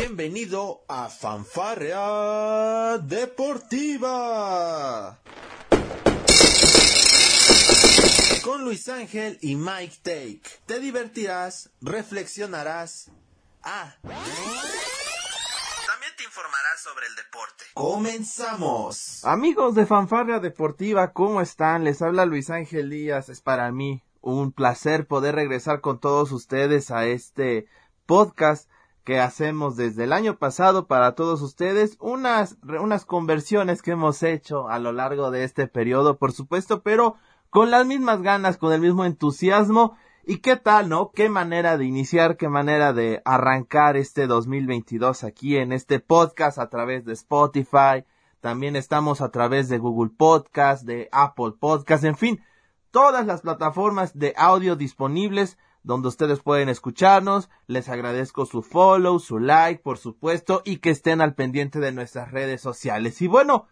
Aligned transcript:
Bienvenido 0.00 0.84
a 0.86 1.08
Fanfarrea 1.08 2.98
Deportiva. 2.98 3.98
Con 8.44 8.62
Luis 8.62 8.88
Ángel 8.88 9.38
y 9.42 9.56
Mike 9.56 9.96
Take. 10.04 10.42
Te 10.66 10.78
divertirás, 10.78 11.70
reflexionarás. 11.80 13.10
Ah. 13.64 13.96
También 14.02 14.22
te 16.16 16.22
informarás 16.22 16.80
sobre 16.80 17.06
el 17.08 17.16
deporte. 17.16 17.64
Comenzamos. 17.74 19.24
Amigos 19.24 19.74
de 19.74 19.84
Fanfarrea 19.84 20.38
Deportiva, 20.38 21.12
¿cómo 21.12 21.40
están? 21.40 21.82
Les 21.82 22.02
habla 22.02 22.24
Luis 22.24 22.50
Ángel 22.50 22.90
Díaz. 22.90 23.30
Es 23.30 23.40
para 23.40 23.72
mí 23.72 24.04
un 24.20 24.52
placer 24.52 25.08
poder 25.08 25.34
regresar 25.34 25.80
con 25.80 25.98
todos 25.98 26.30
ustedes 26.30 26.92
a 26.92 27.06
este 27.06 27.66
podcast 28.06 28.70
que 29.08 29.20
hacemos 29.20 29.74
desde 29.74 30.04
el 30.04 30.12
año 30.12 30.36
pasado 30.36 30.86
para 30.86 31.14
todos 31.14 31.40
ustedes, 31.40 31.96
unas, 31.98 32.58
unas 32.62 33.06
conversiones 33.06 33.80
que 33.80 33.92
hemos 33.92 34.22
hecho 34.22 34.68
a 34.68 34.78
lo 34.78 34.92
largo 34.92 35.30
de 35.30 35.44
este 35.44 35.66
periodo, 35.66 36.18
por 36.18 36.32
supuesto, 36.32 36.82
pero 36.82 37.16
con 37.48 37.70
las 37.70 37.86
mismas 37.86 38.20
ganas, 38.20 38.58
con 38.58 38.70
el 38.70 38.82
mismo 38.82 39.06
entusiasmo. 39.06 39.96
¿Y 40.26 40.40
qué 40.40 40.56
tal, 40.56 40.90
no? 40.90 41.10
Qué 41.10 41.30
manera 41.30 41.78
de 41.78 41.86
iniciar, 41.86 42.36
qué 42.36 42.50
manera 42.50 42.92
de 42.92 43.22
arrancar 43.24 43.96
este 43.96 44.26
2022 44.26 45.24
aquí 45.24 45.56
en 45.56 45.72
este 45.72 46.00
podcast 46.00 46.58
a 46.58 46.68
través 46.68 47.06
de 47.06 47.14
Spotify. 47.14 48.04
También 48.40 48.76
estamos 48.76 49.22
a 49.22 49.30
través 49.30 49.70
de 49.70 49.78
Google 49.78 50.12
Podcast, 50.14 50.84
de 50.84 51.08
Apple 51.12 51.54
Podcast, 51.58 52.04
en 52.04 52.18
fin, 52.18 52.42
todas 52.90 53.24
las 53.24 53.40
plataformas 53.40 54.18
de 54.18 54.34
audio 54.36 54.76
disponibles 54.76 55.56
donde 55.88 56.08
ustedes 56.08 56.40
pueden 56.40 56.68
escucharnos. 56.68 57.48
Les 57.66 57.88
agradezco 57.88 58.44
su 58.44 58.60
follow, 58.60 59.18
su 59.18 59.38
like, 59.38 59.80
por 59.82 59.96
supuesto, 59.96 60.60
y 60.66 60.80
que 60.80 60.90
estén 60.90 61.22
al 61.22 61.34
pendiente 61.34 61.80
de 61.80 61.92
nuestras 61.92 62.30
redes 62.30 62.60
sociales. 62.60 63.22
Y 63.22 63.26
bueno, 63.26 63.68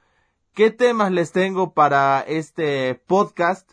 ¿qué 0.55 0.71
temas 0.71 1.13
les 1.13 1.33
tengo 1.33 1.75
para 1.75 2.23
este 2.23 2.95
podcast? 2.95 3.71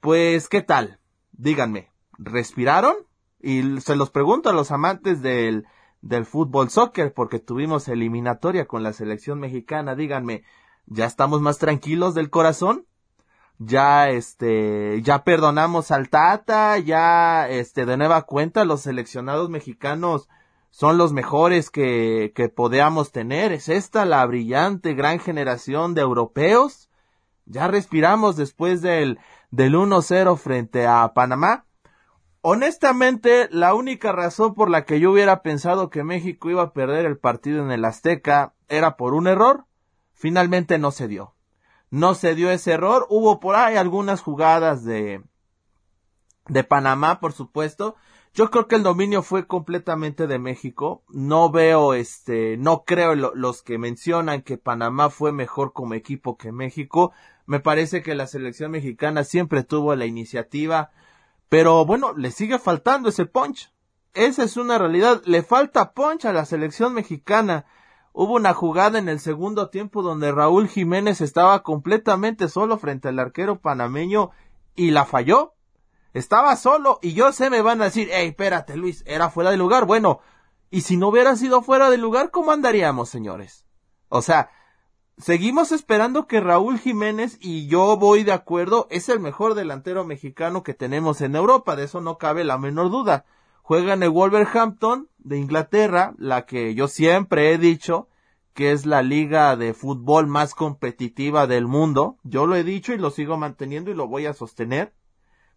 Pues, 0.00 0.50
¿qué 0.50 0.60
tal? 0.60 1.00
Díganme, 1.32 1.90
¿respiraron? 2.18 2.94
Y 3.40 3.80
se 3.80 3.96
los 3.96 4.10
pregunto 4.10 4.50
a 4.50 4.52
los 4.52 4.70
amantes 4.70 5.22
del, 5.22 5.64
del 6.02 6.26
fútbol 6.26 6.68
soccer, 6.68 7.14
porque 7.14 7.38
tuvimos 7.38 7.88
eliminatoria 7.88 8.66
con 8.66 8.82
la 8.82 8.92
selección 8.92 9.40
mexicana. 9.40 9.94
Díganme, 9.94 10.44
¿ya 10.84 11.06
estamos 11.06 11.40
más 11.40 11.56
tranquilos 11.56 12.14
del 12.14 12.28
corazón? 12.28 12.87
Ya 13.58 14.08
este 14.08 15.02
ya 15.02 15.24
perdonamos 15.24 15.90
al 15.90 16.08
Tata, 16.08 16.78
ya 16.78 17.48
este 17.48 17.86
de 17.86 17.96
nueva 17.96 18.22
cuenta 18.22 18.64
los 18.64 18.82
seleccionados 18.82 19.50
mexicanos 19.50 20.28
son 20.70 20.96
los 20.98 21.12
mejores 21.12 21.70
que, 21.70 22.32
que 22.34 22.48
podamos 22.48 23.10
tener. 23.10 23.52
¿Es 23.52 23.68
esta 23.68 24.04
la 24.04 24.24
brillante 24.26 24.94
gran 24.94 25.18
generación 25.18 25.94
de 25.94 26.02
europeos? 26.02 26.88
Ya 27.46 27.66
respiramos 27.66 28.36
después 28.36 28.82
del, 28.82 29.18
del 29.50 29.74
1-0 29.74 30.36
frente 30.36 30.86
a 30.86 31.12
Panamá. 31.14 31.64
Honestamente, 32.42 33.48
la 33.50 33.74
única 33.74 34.12
razón 34.12 34.54
por 34.54 34.70
la 34.70 34.84
que 34.84 35.00
yo 35.00 35.10
hubiera 35.10 35.42
pensado 35.42 35.90
que 35.90 36.04
México 36.04 36.50
iba 36.50 36.62
a 36.62 36.72
perder 36.72 37.06
el 37.06 37.18
partido 37.18 37.64
en 37.64 37.72
el 37.72 37.84
Azteca 37.84 38.54
era 38.68 38.96
por 38.96 39.14
un 39.14 39.26
error. 39.26 39.64
Finalmente 40.12 40.78
no 40.78 40.90
se 40.90 41.08
dio 41.08 41.34
no 41.90 42.14
se 42.14 42.34
dio 42.34 42.50
ese 42.50 42.72
error. 42.72 43.06
Hubo 43.08 43.40
por 43.40 43.56
ahí 43.56 43.76
algunas 43.76 44.20
jugadas 44.20 44.84
de, 44.84 45.22
de 46.48 46.64
Panamá, 46.64 47.20
por 47.20 47.32
supuesto. 47.32 47.96
Yo 48.34 48.50
creo 48.50 48.68
que 48.68 48.76
el 48.76 48.82
dominio 48.82 49.22
fue 49.22 49.46
completamente 49.46 50.26
de 50.26 50.38
México. 50.38 51.02
No 51.08 51.50
veo, 51.50 51.94
este, 51.94 52.56
no 52.56 52.84
creo 52.84 53.14
los 53.14 53.62
que 53.62 53.78
mencionan 53.78 54.42
que 54.42 54.58
Panamá 54.58 55.10
fue 55.10 55.32
mejor 55.32 55.72
como 55.72 55.94
equipo 55.94 56.36
que 56.36 56.52
México. 56.52 57.12
Me 57.46 57.60
parece 57.60 58.02
que 58.02 58.14
la 58.14 58.26
selección 58.26 58.70
mexicana 58.70 59.24
siempre 59.24 59.64
tuvo 59.64 59.94
la 59.96 60.06
iniciativa. 60.06 60.90
Pero 61.48 61.84
bueno, 61.86 62.12
le 62.16 62.30
sigue 62.30 62.58
faltando 62.58 63.08
ese 63.08 63.24
punch. 63.24 63.72
Esa 64.14 64.44
es 64.44 64.56
una 64.56 64.78
realidad. 64.78 65.22
Le 65.24 65.42
falta 65.42 65.92
punch 65.92 66.26
a 66.26 66.32
la 66.32 66.44
selección 66.44 66.92
mexicana. 66.94 67.64
Hubo 68.20 68.34
una 68.34 68.52
jugada 68.52 68.98
en 68.98 69.08
el 69.08 69.20
segundo 69.20 69.70
tiempo 69.70 70.02
donde 70.02 70.32
Raúl 70.32 70.66
Jiménez 70.66 71.20
estaba 71.20 71.62
completamente 71.62 72.48
solo 72.48 72.76
frente 72.76 73.06
al 73.06 73.20
arquero 73.20 73.60
panameño 73.60 74.32
y 74.74 74.90
la 74.90 75.04
falló. 75.04 75.54
Estaba 76.14 76.56
solo 76.56 76.98
y 77.00 77.12
yo 77.12 77.30
sé 77.30 77.48
me 77.48 77.62
van 77.62 77.80
a 77.80 77.84
decir, 77.84 78.08
hey, 78.10 78.30
espérate 78.30 78.76
Luis, 78.76 79.04
era 79.06 79.30
fuera 79.30 79.52
de 79.52 79.56
lugar. 79.56 79.84
Bueno, 79.84 80.18
y 80.68 80.80
si 80.80 80.96
no 80.96 81.10
hubiera 81.10 81.36
sido 81.36 81.62
fuera 81.62 81.90
de 81.90 81.96
lugar, 81.96 82.32
¿cómo 82.32 82.50
andaríamos, 82.50 83.08
señores? 83.08 83.64
O 84.08 84.20
sea, 84.20 84.50
seguimos 85.16 85.70
esperando 85.70 86.26
que 86.26 86.40
Raúl 86.40 86.80
Jiménez, 86.80 87.38
y 87.40 87.68
yo 87.68 87.98
voy 87.98 88.24
de 88.24 88.32
acuerdo, 88.32 88.88
es 88.90 89.08
el 89.08 89.20
mejor 89.20 89.54
delantero 89.54 90.04
mexicano 90.04 90.64
que 90.64 90.74
tenemos 90.74 91.20
en 91.20 91.36
Europa, 91.36 91.76
de 91.76 91.84
eso 91.84 92.00
no 92.00 92.18
cabe 92.18 92.42
la 92.42 92.58
menor 92.58 92.90
duda 92.90 93.26
juega 93.68 93.92
en 93.92 94.02
el 94.02 94.08
Wolverhampton 94.08 95.10
de 95.28 95.38
Inglaterra, 95.38 96.14
la 96.18 96.46
que 96.46 96.74
yo 96.74 96.88
siempre 96.88 97.52
he 97.52 97.58
dicho 97.58 98.08
que 98.54 98.72
es 98.72 98.86
la 98.86 99.02
liga 99.02 99.56
de 99.56 99.72
fútbol 99.72 100.26
más 100.26 100.54
competitiva 100.54 101.46
del 101.46 101.66
mundo. 101.66 102.16
Yo 102.24 102.46
lo 102.46 102.56
he 102.56 102.64
dicho 102.64 102.92
y 102.92 102.98
lo 102.98 103.10
sigo 103.10 103.36
manteniendo 103.36 103.90
y 103.90 103.94
lo 103.94 104.08
voy 104.08 104.26
a 104.26 104.34
sostener. 104.34 104.92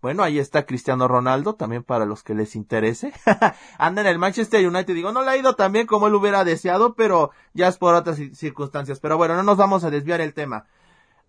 Bueno, 0.02 0.24
ahí 0.24 0.40
está 0.40 0.66
Cristiano 0.66 1.08
Ronaldo, 1.08 1.56
también 1.56 1.84
para 1.84 2.06
los 2.06 2.24
que 2.24 2.34
les 2.34 2.56
interese. 2.56 3.14
Anda 3.78 4.02
en 4.02 4.08
el 4.08 4.20
Manchester 4.20 4.68
United. 4.68 4.94
Digo, 4.94 5.12
no 5.12 5.24
le 5.24 5.32
ha 5.32 5.38
ido 5.38 5.56
tan 5.56 5.72
bien 5.72 5.88
como 5.88 6.08
él 6.08 6.16
hubiera 6.16 6.44
deseado, 6.44 6.96
pero 6.96 7.32
ya 7.54 7.68
es 7.68 7.78
por 7.78 7.94
otras 7.96 8.18
circunstancias. 8.34 9.00
Pero 9.00 9.18
bueno, 9.18 9.36
no 9.36 9.44
nos 9.44 9.58
vamos 9.58 9.84
a 9.84 9.92
desviar 9.92 10.22
el 10.22 10.34
tema. 10.34 10.66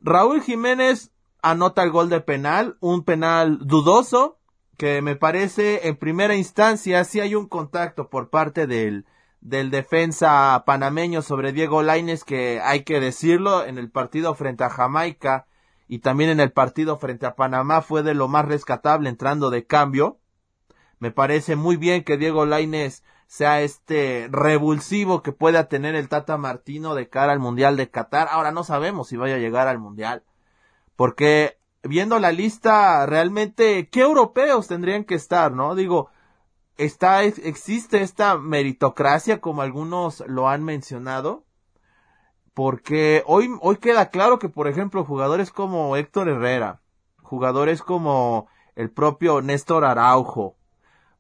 Raúl 0.01 0.43
Jiménez 0.43 1.11
anota 1.43 1.83
el 1.83 1.91
gol 1.91 2.09
de 2.09 2.21
penal, 2.21 2.77
un 2.81 3.05
penal 3.05 3.59
dudoso, 3.61 4.39
que 4.83 5.01
me 5.01 5.15
parece 5.15 5.87
en 5.87 5.95
primera 5.95 6.35
instancia 6.35 7.05
sí 7.05 7.21
hay 7.21 7.37
un 7.37 7.47
contacto 7.47 8.11
por 8.11 8.31
parte 8.31 8.67
del, 8.67 9.07
del 9.41 9.71
defensa 9.71 10.61
panameño 10.67 11.23
sobre 11.23 11.53
Diego 11.53 11.85
Laines 11.85 12.25
que 12.25 12.61
hay 12.61 12.83
que 12.83 12.99
decirlo 12.99 13.65
en 13.65 13.79
el 13.79 13.93
partido 13.93 14.35
frente 14.35 14.65
a 14.65 14.71
Jamaica 14.71 15.47
y 15.87 16.01
también 16.01 16.31
en 16.31 16.41
el 16.41 16.51
partido 16.51 16.99
frente 16.99 17.27
a 17.27 17.37
Panamá 17.37 17.81
fue 17.83 18.03
de 18.03 18.15
lo 18.15 18.27
más 18.27 18.45
rescatable 18.45 19.09
entrando 19.09 19.51
de 19.51 19.65
cambio. 19.65 20.19
Me 20.99 21.13
parece 21.13 21.55
muy 21.55 21.77
bien 21.77 22.03
que 22.03 22.17
Diego 22.17 22.45
Laines 22.45 23.05
sea 23.29 23.61
este 23.63 24.27
revulsivo 24.33 25.23
que 25.23 25.31
pueda 25.31 25.69
tener 25.69 25.95
el 25.95 26.09
Tata 26.09 26.39
Martino 26.39 26.97
de 26.97 27.09
cara 27.09 27.31
al 27.31 27.39
Mundial 27.39 27.77
de 27.77 27.89
Qatar. 27.89 28.27
Ahora 28.33 28.51
no 28.51 28.65
sabemos 28.65 29.07
si 29.07 29.17
vaya 29.17 29.37
a 29.37 29.39
llegar 29.39 29.69
al 29.69 29.79
Mundial. 29.79 30.25
Porque 30.97 31.57
viendo 31.83 32.19
la 32.19 32.33
lista, 32.33 33.07
realmente, 33.07 33.89
¿qué 33.89 34.01
europeos 34.01 34.69
tendrían 34.69 35.05
que 35.05 35.15
estar, 35.15 35.53
no? 35.53 35.75
Digo, 35.75 36.11
está, 36.77 37.23
existe 37.25 38.03
esta 38.03 38.39
meritocracia 38.39 39.41
como 39.41 39.63
algunos 39.63 40.23
lo 40.27 40.49
han 40.49 40.65
mencionado. 40.65 41.45
Porque 42.55 43.23
hoy, 43.27 43.49
hoy 43.63 43.77
queda 43.77 44.11
claro 44.11 44.39
que, 44.39 44.51
por 44.51 44.69
ejemplo, 44.69 45.05
jugadores 45.05 45.51
como 45.51 45.97
Héctor 45.97 46.29
Herrera, 46.29 46.83
jugadores 47.23 47.83
como 47.83 48.47
el 48.77 48.91
propio 48.91 49.41
Néstor 49.41 49.87
Araujo, 49.87 50.57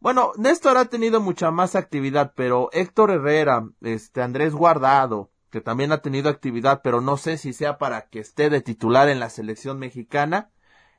bueno, 0.02 0.32
Néstor 0.36 0.78
ha 0.78 0.86
tenido 0.86 1.20
mucha 1.20 1.52
más 1.52 1.76
actividad, 1.76 2.32
pero 2.34 2.70
Héctor 2.72 3.12
Herrera, 3.12 3.68
este 3.82 4.20
Andrés 4.20 4.52
Guardado, 4.52 5.30
que 5.48 5.60
también 5.60 5.92
ha 5.92 5.98
tenido 5.98 6.28
actividad, 6.28 6.80
pero 6.82 7.00
no 7.00 7.16
sé 7.16 7.38
si 7.38 7.52
sea 7.52 7.78
para 7.78 8.08
que 8.08 8.18
esté 8.18 8.50
de 8.50 8.62
titular 8.62 9.08
en 9.08 9.20
la 9.20 9.30
selección 9.30 9.78
mexicana. 9.78 10.50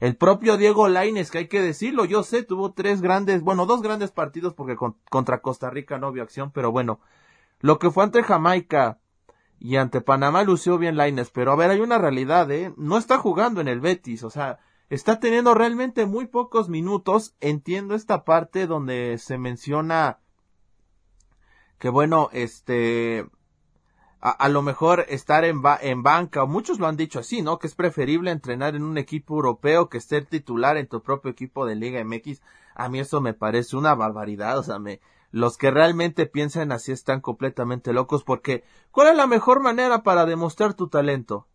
El 0.04 0.18
propio 0.18 0.58
Diego 0.58 0.90
Laines, 0.90 1.32
que 1.32 1.38
hay 1.38 1.48
que 1.48 1.62
decirlo, 1.62 2.04
yo 2.04 2.24
sé, 2.24 2.44
tuvo 2.44 2.74
tres 2.74 3.00
grandes, 3.00 3.42
bueno, 3.42 3.66
dos 3.66 3.82
grandes 3.82 4.12
partidos 4.12 4.54
porque 4.54 4.76
contra 5.10 5.42
Costa 5.42 5.70
Rica 5.70 5.98
no 5.98 6.12
vio 6.12 6.24
acción, 6.24 6.52
pero 6.52 6.74
bueno, 6.74 7.00
lo 7.62 7.80
que 7.80 7.90
fue 7.90 8.04
ante 8.04 8.22
Jamaica 8.22 9.00
y 9.60 9.78
ante 9.78 10.02
Panamá 10.02 10.44
lució 10.44 10.78
bien 10.78 10.98
Laines, 10.98 11.30
pero 11.30 11.54
a 11.54 11.56
ver, 11.56 11.70
hay 11.70 11.80
una 11.80 12.00
realidad, 12.00 12.52
¿eh? 12.52 12.74
No 12.76 12.98
está 12.98 13.18
jugando 13.18 13.62
en 13.62 13.70
el 13.70 13.80
Betis, 13.80 14.26
o 14.26 14.30
sea, 14.30 14.60
está 14.90 15.22
teniendo 15.22 15.54
realmente 15.54 16.06
muy 16.06 16.26
pocos 16.26 16.68
minutos. 16.68 17.38
Entiendo 17.40 17.96
esta 17.96 18.26
parte 18.26 18.68
donde 18.68 19.18
se 19.20 19.38
menciona 19.38 20.20
que 21.80 21.88
bueno, 21.88 22.28
este, 22.34 23.26
a, 24.26 24.48
lo 24.48 24.62
mejor 24.62 25.06
estar 25.10 25.44
en, 25.44 25.62
en 25.82 26.02
banca, 26.02 26.46
muchos 26.46 26.80
lo 26.80 26.88
han 26.88 26.96
dicho 26.96 27.20
así, 27.20 27.42
¿no? 27.42 27.60
Que 27.60 27.68
es 27.68 27.76
preferible 27.76 28.32
entrenar 28.32 28.74
en 28.74 28.84
un 28.84 28.98
equipo 28.98 29.36
europeo 29.36 29.90
que 29.90 30.00
ser 30.00 30.26
titular 30.26 30.78
en 30.78 30.88
tu 30.88 31.04
propio 31.04 31.30
equipo 31.30 31.66
de 31.66 31.76
Liga 31.76 32.02
MX. 32.06 32.42
A 32.74 32.88
mí 32.88 33.02
eso 33.02 33.20
me 33.20 33.34
parece 33.34 33.76
una 33.76 33.96
barbaridad, 33.96 34.58
o 34.58 34.64
sea, 34.64 34.80
me, 34.80 35.02
los 35.32 35.58
que 35.58 35.72
realmente 35.72 36.26
piensan 36.26 36.72
así 36.72 36.94
están 36.94 37.20
completamente 37.20 37.92
locos 37.92 38.24
porque 38.24 38.64
¿cuál 38.92 39.10
es 39.10 39.18
la 39.18 39.28
mejor 39.28 39.60
manera 39.60 40.04
para 40.04 40.26
demostrar 40.26 40.74
tu 40.74 40.88
talento? 40.88 41.50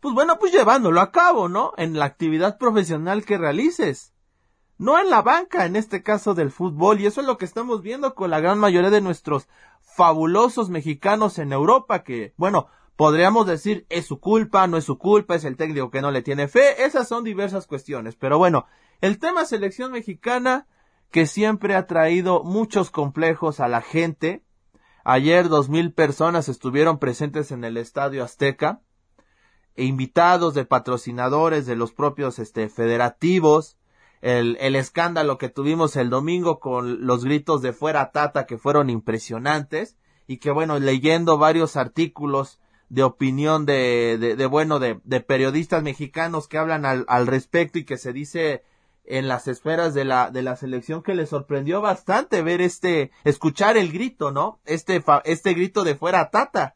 Pues 0.00 0.14
bueno, 0.14 0.38
pues 0.38 0.50
llevándolo 0.50 1.02
a 1.02 1.12
cabo, 1.12 1.50
¿no? 1.50 1.74
En 1.76 1.98
la 1.98 2.06
actividad 2.06 2.56
profesional 2.56 3.26
que 3.26 3.36
realices. 3.36 4.14
No 4.78 4.98
en 4.98 5.10
la 5.10 5.20
banca, 5.20 5.66
en 5.66 5.76
este 5.76 6.02
caso 6.02 6.34
del 6.34 6.52
fútbol, 6.52 7.00
y 7.00 7.06
eso 7.06 7.20
es 7.20 7.26
lo 7.26 7.36
que 7.36 7.44
estamos 7.44 7.82
viendo 7.82 8.14
con 8.14 8.30
la 8.30 8.40
gran 8.40 8.58
mayoría 8.58 8.90
de 8.90 9.00
nuestros 9.00 9.48
fabulosos 9.98 10.70
mexicanos 10.70 11.40
en 11.40 11.52
Europa 11.52 12.04
que, 12.04 12.32
bueno, 12.36 12.68
podríamos 12.94 13.48
decir 13.48 13.84
es 13.88 14.06
su 14.06 14.20
culpa, 14.20 14.68
no 14.68 14.76
es 14.76 14.84
su 14.84 14.96
culpa, 14.96 15.34
es 15.34 15.44
el 15.44 15.56
técnico 15.56 15.90
que 15.90 16.00
no 16.00 16.12
le 16.12 16.22
tiene 16.22 16.46
fe, 16.46 16.84
esas 16.84 17.08
son 17.08 17.24
diversas 17.24 17.66
cuestiones, 17.66 18.14
pero 18.14 18.38
bueno, 18.38 18.66
el 19.00 19.18
tema 19.18 19.44
selección 19.44 19.90
mexicana 19.90 20.68
que 21.10 21.26
siempre 21.26 21.74
ha 21.74 21.88
traído 21.88 22.44
muchos 22.44 22.92
complejos 22.92 23.58
a 23.58 23.66
la 23.66 23.82
gente. 23.82 24.44
Ayer 25.02 25.48
dos 25.48 25.68
mil 25.68 25.92
personas 25.92 26.48
estuvieron 26.48 27.00
presentes 27.00 27.50
en 27.50 27.64
el 27.64 27.76
Estadio 27.76 28.22
Azteca, 28.22 28.82
e 29.74 29.84
invitados 29.84 30.54
de 30.54 30.64
patrocinadores 30.64 31.66
de 31.66 31.74
los 31.74 31.92
propios 31.92 32.38
este, 32.38 32.68
federativos, 32.68 33.77
el, 34.20 34.56
el 34.60 34.76
escándalo 34.76 35.38
que 35.38 35.48
tuvimos 35.48 35.96
el 35.96 36.10
domingo 36.10 36.60
con 36.60 37.06
los 37.06 37.24
gritos 37.24 37.62
de 37.62 37.72
fuera 37.72 38.10
Tata 38.10 38.46
que 38.46 38.58
fueron 38.58 38.90
impresionantes 38.90 39.96
y 40.26 40.38
que 40.38 40.50
bueno, 40.50 40.78
leyendo 40.78 41.38
varios 41.38 41.76
artículos 41.76 42.58
de 42.88 43.02
opinión 43.02 43.66
de, 43.66 44.16
de, 44.18 44.36
de 44.36 44.46
bueno, 44.46 44.78
de, 44.78 45.00
de, 45.04 45.20
periodistas 45.20 45.82
mexicanos 45.82 46.48
que 46.48 46.58
hablan 46.58 46.84
al, 46.84 47.04
al 47.08 47.26
respecto 47.26 47.78
y 47.78 47.84
que 47.84 47.98
se 47.98 48.12
dice 48.12 48.62
en 49.04 49.26
las 49.26 49.48
esferas 49.48 49.94
de 49.94 50.04
la, 50.04 50.30
de 50.30 50.42
la 50.42 50.56
selección 50.56 51.02
que 51.02 51.14
le 51.14 51.26
sorprendió 51.26 51.80
bastante 51.80 52.42
ver 52.42 52.60
este, 52.60 53.10
escuchar 53.24 53.76
el 53.76 53.90
grito, 53.90 54.32
¿no? 54.32 54.60
Este, 54.64 55.02
este 55.24 55.54
grito 55.54 55.82
de 55.82 55.94
fuera 55.94 56.30
Tata. 56.30 56.74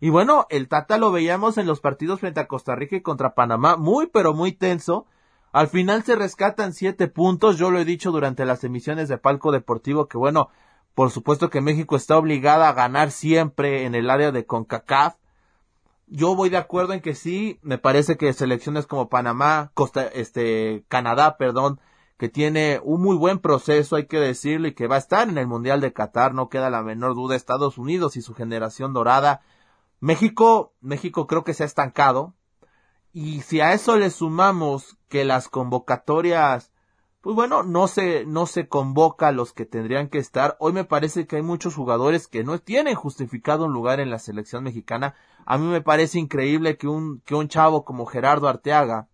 Y 0.00 0.10
bueno, 0.10 0.46
el 0.50 0.68
Tata 0.68 0.98
lo 0.98 1.12
veíamos 1.12 1.58
en 1.58 1.66
los 1.66 1.80
partidos 1.80 2.20
frente 2.20 2.40
a 2.40 2.48
Costa 2.48 2.74
Rica 2.74 2.96
y 2.96 3.02
contra 3.02 3.34
Panamá, 3.34 3.76
muy 3.76 4.06
pero 4.06 4.32
muy 4.32 4.52
tenso. 4.52 5.06
Al 5.52 5.68
final 5.68 6.02
se 6.02 6.16
rescatan 6.16 6.72
siete 6.72 7.08
puntos, 7.08 7.58
yo 7.58 7.70
lo 7.70 7.78
he 7.78 7.84
dicho 7.84 8.10
durante 8.10 8.46
las 8.46 8.64
emisiones 8.64 9.08
de 9.08 9.18
Palco 9.18 9.52
Deportivo 9.52 10.08
que 10.08 10.16
bueno, 10.16 10.48
por 10.94 11.10
supuesto 11.10 11.50
que 11.50 11.60
México 11.60 11.94
está 11.94 12.16
obligada 12.16 12.70
a 12.70 12.72
ganar 12.72 13.10
siempre 13.10 13.84
en 13.84 13.94
el 13.94 14.08
área 14.08 14.32
de 14.32 14.46
CONCACAF. 14.46 15.16
Yo 16.06 16.34
voy 16.34 16.48
de 16.48 16.56
acuerdo 16.56 16.94
en 16.94 17.00
que 17.00 17.14
sí, 17.14 17.58
me 17.62 17.76
parece 17.76 18.16
que 18.16 18.32
selecciones 18.32 18.86
como 18.86 19.10
Panamá, 19.10 19.72
Costa, 19.74 20.06
este, 20.06 20.84
Canadá, 20.88 21.36
perdón, 21.36 21.80
que 22.16 22.28
tiene 22.30 22.80
un 22.82 23.02
muy 23.02 23.16
buen 23.16 23.38
proceso, 23.38 23.96
hay 23.96 24.06
que 24.06 24.20
decirlo, 24.20 24.68
y 24.68 24.74
que 24.74 24.86
va 24.86 24.96
a 24.96 24.98
estar 24.98 25.28
en 25.28 25.38
el 25.38 25.46
Mundial 25.46 25.80
de 25.80 25.92
Qatar, 25.92 26.34
no 26.34 26.48
queda 26.48 26.70
la 26.70 26.82
menor 26.82 27.14
duda, 27.14 27.36
Estados 27.36 27.78
Unidos 27.78 28.16
y 28.16 28.22
su 28.22 28.34
generación 28.34 28.92
dorada. 28.92 29.42
México, 30.00 30.74
México 30.80 31.26
creo 31.26 31.44
que 31.44 31.54
se 31.54 31.62
ha 31.62 31.66
estancado, 31.66 32.34
y 33.12 33.42
si 33.42 33.60
a 33.60 33.74
eso 33.74 33.96
le 33.96 34.10
sumamos 34.10 34.96
que 35.08 35.24
las 35.24 35.48
convocatorias, 35.48 36.72
pues 37.20 37.36
bueno, 37.36 37.62
no 37.62 37.86
se, 37.86 38.24
no 38.24 38.46
se 38.46 38.68
convoca 38.68 39.28
a 39.28 39.32
los 39.32 39.52
que 39.52 39.66
tendrían 39.66 40.08
que 40.08 40.18
estar. 40.18 40.56
Hoy 40.58 40.72
me 40.72 40.84
parece 40.84 41.26
que 41.26 41.36
hay 41.36 41.42
muchos 41.42 41.74
jugadores 41.74 42.26
que 42.26 42.42
no 42.42 42.58
tienen 42.58 42.94
justificado 42.94 43.66
un 43.66 43.72
lugar 43.72 44.00
en 44.00 44.10
la 44.10 44.18
selección 44.18 44.64
mexicana. 44.64 45.14
A 45.44 45.58
mí 45.58 45.66
me 45.66 45.82
parece 45.82 46.18
increíble 46.18 46.78
que 46.78 46.88
un, 46.88 47.20
que 47.20 47.34
un 47.34 47.48
chavo 47.48 47.84
como 47.84 48.06
Gerardo 48.06 48.48
Arteaga, 48.48 49.08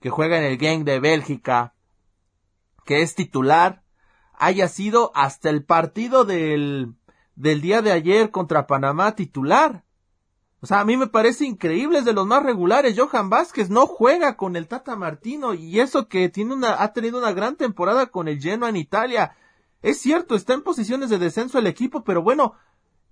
que 0.00 0.10
juega 0.10 0.38
en 0.38 0.44
el 0.44 0.56
gang 0.56 0.84
de 0.84 0.98
Bélgica, 0.98 1.74
que 2.84 3.02
es 3.02 3.14
titular, 3.14 3.84
haya 4.32 4.66
sido 4.68 5.12
hasta 5.14 5.50
el 5.50 5.62
partido 5.62 6.24
del, 6.24 6.94
del 7.36 7.60
día 7.60 7.82
de 7.82 7.92
ayer 7.92 8.30
contra 8.30 8.66
Panamá 8.66 9.14
titular. 9.14 9.84
O 10.62 10.66
sea, 10.66 10.80
a 10.80 10.84
mí 10.84 10.96
me 10.96 11.06
parece 11.06 11.46
increíble, 11.46 12.00
es 12.00 12.04
de 12.04 12.12
los 12.12 12.26
más 12.26 12.42
regulares. 12.42 12.94
Johan 12.98 13.30
Vázquez 13.30 13.70
no 13.70 13.86
juega 13.86 14.36
con 14.36 14.56
el 14.56 14.68
Tata 14.68 14.94
Martino 14.94 15.54
y 15.54 15.80
eso 15.80 16.06
que 16.06 16.28
tiene 16.28 16.54
una, 16.54 16.82
ha 16.82 16.92
tenido 16.92 17.18
una 17.18 17.32
gran 17.32 17.56
temporada 17.56 18.06
con 18.06 18.28
el 18.28 18.40
Genoa 18.40 18.68
en 18.68 18.76
Italia. 18.76 19.36
Es 19.80 20.00
cierto, 20.00 20.34
está 20.34 20.52
en 20.52 20.62
posiciones 20.62 21.08
de 21.08 21.18
descenso 21.18 21.58
el 21.58 21.66
equipo, 21.66 22.04
pero 22.04 22.22
bueno, 22.22 22.54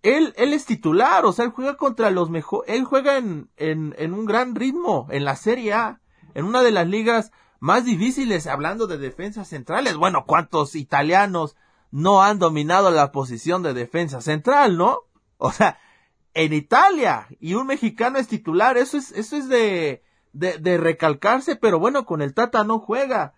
él, 0.03 0.35
él 0.37 0.53
es 0.53 0.67
titular, 0.67 1.25
o 1.25 1.33
sea, 1.33 1.47
él 1.47 1.50
juega 1.50 1.77
contra 1.77 2.11
los 2.11 2.29
mejor, 2.29 2.65
él 2.69 2.85
juega 2.85 3.17
en, 3.17 3.50
en, 3.56 3.95
en 3.99 4.12
un 4.12 4.27
gran 4.27 4.55
ritmo, 4.55 5.06
en 5.11 5.25
la 5.25 5.35
Serie 5.35 5.73
A, 5.73 6.00
en 6.35 6.45
una 6.45 6.62
de 6.62 6.71
las 6.71 6.87
ligas 6.87 7.33
más 7.61 7.87
difíciles, 7.87 8.47
hablando 8.47 8.87
de 8.87 8.99
defensas 8.99 9.49
centrales. 9.49 9.97
Bueno, 9.97 10.25
¿cuántos 10.27 10.75
italianos 10.75 11.56
no 11.91 12.23
han 12.23 12.39
dominado 12.39 12.91
la 12.91 13.11
posición 13.11 13.62
de 13.62 13.73
defensa 13.73 14.21
central, 14.21 14.77
no? 14.77 15.00
O 15.39 15.50
sea, 15.50 15.79
en 16.38 16.52
Italia 16.52 17.26
y 17.40 17.55
un 17.55 17.67
mexicano 17.67 18.17
es 18.17 18.29
titular, 18.29 18.76
eso 18.76 18.96
es, 18.96 19.11
eso 19.11 19.37
es 19.37 19.49
de, 19.49 20.05
de, 20.32 20.79
recalcarse, 20.79 21.56
pero 21.56 21.81
bueno, 21.81 22.06
con 22.06 22.23
el 22.23 22.32
Tata 22.32 22.62
no 22.62 22.79
juega. 22.79 23.35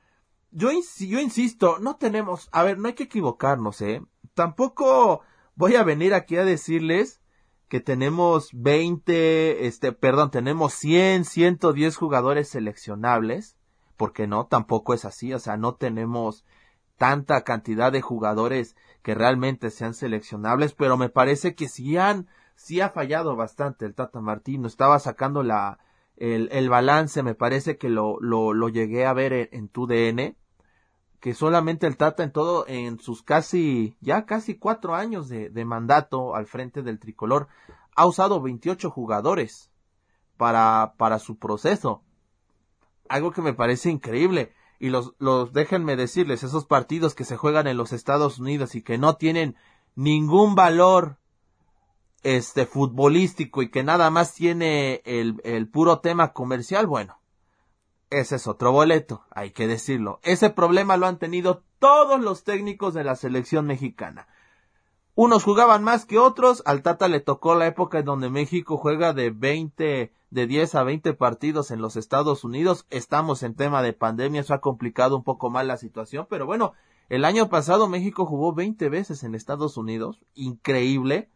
Yo, 0.50 0.68
yo 0.70 1.18
insisto, 1.18 1.78
no 1.78 1.96
tenemos, 1.96 2.50
a 2.52 2.62
ver, 2.62 2.78
no 2.78 2.88
hay 2.88 2.94
que 2.94 3.04
equivocarnos, 3.04 3.80
eh. 3.80 4.02
Tampoco 4.34 5.22
voy 5.54 5.76
a 5.76 5.82
venir 5.82 6.12
aquí 6.12 6.36
a 6.36 6.44
decirles 6.44 7.22
que 7.68 7.80
tenemos 7.80 8.50
20, 8.52 9.66
este, 9.66 9.92
perdón, 9.92 10.30
tenemos 10.30 10.74
100, 10.74 11.24
110 11.24 11.96
jugadores 11.96 12.50
seleccionables, 12.50 13.56
porque 13.96 14.26
no, 14.26 14.46
tampoco 14.46 14.92
es 14.92 15.06
así, 15.06 15.32
o 15.32 15.38
sea, 15.38 15.56
no 15.56 15.74
tenemos 15.74 16.44
tanta 16.98 17.44
cantidad 17.44 17.92
de 17.92 18.02
jugadores 18.02 18.76
que 19.02 19.14
realmente 19.14 19.70
sean 19.70 19.94
seleccionables, 19.94 20.74
pero 20.74 20.98
me 20.98 21.08
parece 21.08 21.54
que 21.54 21.66
si 21.66 21.96
han 21.96 22.28
sí 22.60 22.82
ha 22.82 22.90
fallado 22.90 23.36
bastante 23.36 23.86
el 23.86 23.94
Tata 23.94 24.20
Martino. 24.20 24.66
Estaba 24.66 24.98
sacando 24.98 25.42
la, 25.42 25.78
el, 26.16 26.50
el 26.52 26.68
balance, 26.68 27.22
me 27.22 27.34
parece 27.34 27.78
que 27.78 27.88
lo, 27.88 28.18
lo, 28.20 28.52
lo 28.52 28.68
llegué 28.68 29.06
a 29.06 29.14
ver 29.14 29.32
en, 29.32 29.48
en, 29.52 29.68
tu 29.68 29.86
DN, 29.86 30.36
que 31.20 31.32
solamente 31.32 31.86
el 31.86 31.96
Tata 31.96 32.22
en 32.22 32.32
todo, 32.32 32.66
en 32.68 32.98
sus 32.98 33.22
casi, 33.22 33.96
ya 34.00 34.26
casi 34.26 34.58
cuatro 34.58 34.94
años 34.94 35.30
de, 35.30 35.48
de 35.48 35.64
mandato 35.64 36.34
al 36.34 36.46
frente 36.46 36.82
del 36.82 36.98
tricolor, 36.98 37.48
ha 37.96 38.06
usado 38.06 38.42
28 38.42 38.90
jugadores 38.90 39.70
para, 40.36 40.94
para 40.98 41.18
su 41.18 41.38
proceso. 41.38 42.02
Algo 43.08 43.32
que 43.32 43.42
me 43.42 43.54
parece 43.54 43.90
increíble. 43.90 44.52
Y 44.78 44.90
los, 44.90 45.14
los, 45.18 45.54
déjenme 45.54 45.96
decirles, 45.96 46.42
esos 46.42 46.66
partidos 46.66 47.14
que 47.14 47.24
se 47.24 47.38
juegan 47.38 47.66
en 47.66 47.78
los 47.78 47.94
Estados 47.94 48.38
Unidos 48.38 48.74
y 48.74 48.82
que 48.82 48.98
no 48.98 49.16
tienen 49.16 49.56
ningún 49.94 50.54
valor 50.54 51.19
este 52.22 52.66
futbolístico 52.66 53.62
y 53.62 53.70
que 53.70 53.82
nada 53.82 54.10
más 54.10 54.34
tiene 54.34 55.02
el, 55.04 55.40
el 55.44 55.68
puro 55.68 56.00
tema 56.00 56.32
comercial, 56.32 56.86
bueno, 56.86 57.20
ese 58.10 58.36
es 58.36 58.46
otro 58.46 58.72
boleto, 58.72 59.24
hay 59.30 59.52
que 59.52 59.66
decirlo. 59.66 60.18
Ese 60.22 60.50
problema 60.50 60.96
lo 60.96 61.06
han 61.06 61.18
tenido 61.18 61.62
todos 61.78 62.20
los 62.20 62.44
técnicos 62.44 62.92
de 62.92 63.04
la 63.04 63.16
selección 63.16 63.66
mexicana. 63.66 64.26
Unos 65.14 65.44
jugaban 65.44 65.84
más 65.84 66.06
que 66.06 66.18
otros, 66.18 66.62
al 66.66 66.82
Tata 66.82 67.08
le 67.08 67.20
tocó 67.20 67.54
la 67.54 67.66
época 67.66 67.98
en 67.98 68.04
donde 68.04 68.30
México 68.30 68.76
juega 68.76 69.12
de 69.12 69.30
20, 69.30 70.12
de 70.30 70.46
10 70.46 70.74
a 70.74 70.82
20 70.82 71.14
partidos 71.14 71.70
en 71.70 71.80
los 71.80 71.96
Estados 71.96 72.42
Unidos. 72.44 72.86
Estamos 72.90 73.42
en 73.42 73.54
tema 73.54 73.82
de 73.82 73.92
pandemia, 73.92 74.40
eso 74.40 74.54
ha 74.54 74.60
complicado 74.60 75.16
un 75.16 75.24
poco 75.24 75.50
más 75.50 75.66
la 75.66 75.76
situación, 75.76 76.26
pero 76.28 76.46
bueno, 76.46 76.72
el 77.08 77.24
año 77.24 77.48
pasado 77.48 77.88
México 77.88 78.24
jugó 78.24 78.54
20 78.54 78.88
veces 78.88 79.22
en 79.24 79.34
Estados 79.34 79.76
Unidos, 79.76 80.20
increíble 80.34 81.28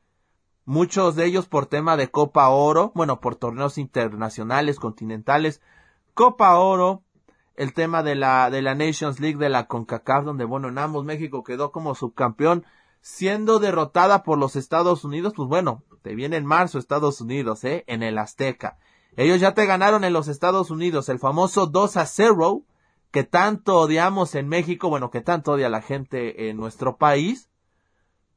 muchos 0.64 1.16
de 1.16 1.26
ellos 1.26 1.46
por 1.46 1.66
tema 1.66 1.96
de 1.96 2.10
Copa 2.10 2.48
Oro, 2.48 2.92
bueno, 2.94 3.20
por 3.20 3.36
torneos 3.36 3.78
internacionales, 3.78 4.78
continentales, 4.78 5.60
Copa 6.14 6.56
Oro, 6.56 7.02
el 7.56 7.72
tema 7.72 8.02
de 8.02 8.14
la, 8.14 8.50
de 8.50 8.62
la 8.62 8.74
Nations 8.74 9.20
League 9.20 9.38
de 9.38 9.48
la 9.48 9.66
CONCACAF, 9.66 10.24
donde, 10.24 10.44
bueno, 10.44 10.68
en 10.68 10.78
ambos 10.78 11.04
México 11.04 11.44
quedó 11.44 11.70
como 11.70 11.94
subcampeón, 11.94 12.64
siendo 13.00 13.58
derrotada 13.58 14.22
por 14.22 14.38
los 14.38 14.56
Estados 14.56 15.04
Unidos, 15.04 15.34
pues 15.36 15.48
bueno, 15.48 15.82
te 16.02 16.14
viene 16.14 16.36
en 16.36 16.46
marzo 16.46 16.78
Estados 16.78 17.20
Unidos, 17.20 17.62
eh, 17.64 17.84
en 17.86 18.02
el 18.02 18.18
Azteca. 18.18 18.78
Ellos 19.16 19.40
ya 19.40 19.54
te 19.54 19.66
ganaron 19.66 20.04
en 20.04 20.12
los 20.12 20.28
Estados 20.28 20.70
Unidos, 20.70 21.08
el 21.08 21.18
famoso 21.18 21.66
2 21.66 21.96
a 21.98 22.06
0, 22.06 22.62
que 23.10 23.22
tanto 23.22 23.78
odiamos 23.78 24.34
en 24.34 24.48
México, 24.48 24.88
bueno, 24.88 25.10
que 25.10 25.20
tanto 25.20 25.52
odia 25.52 25.68
la 25.68 25.82
gente 25.82 26.48
en 26.48 26.56
nuestro 26.56 26.96
país, 26.96 27.48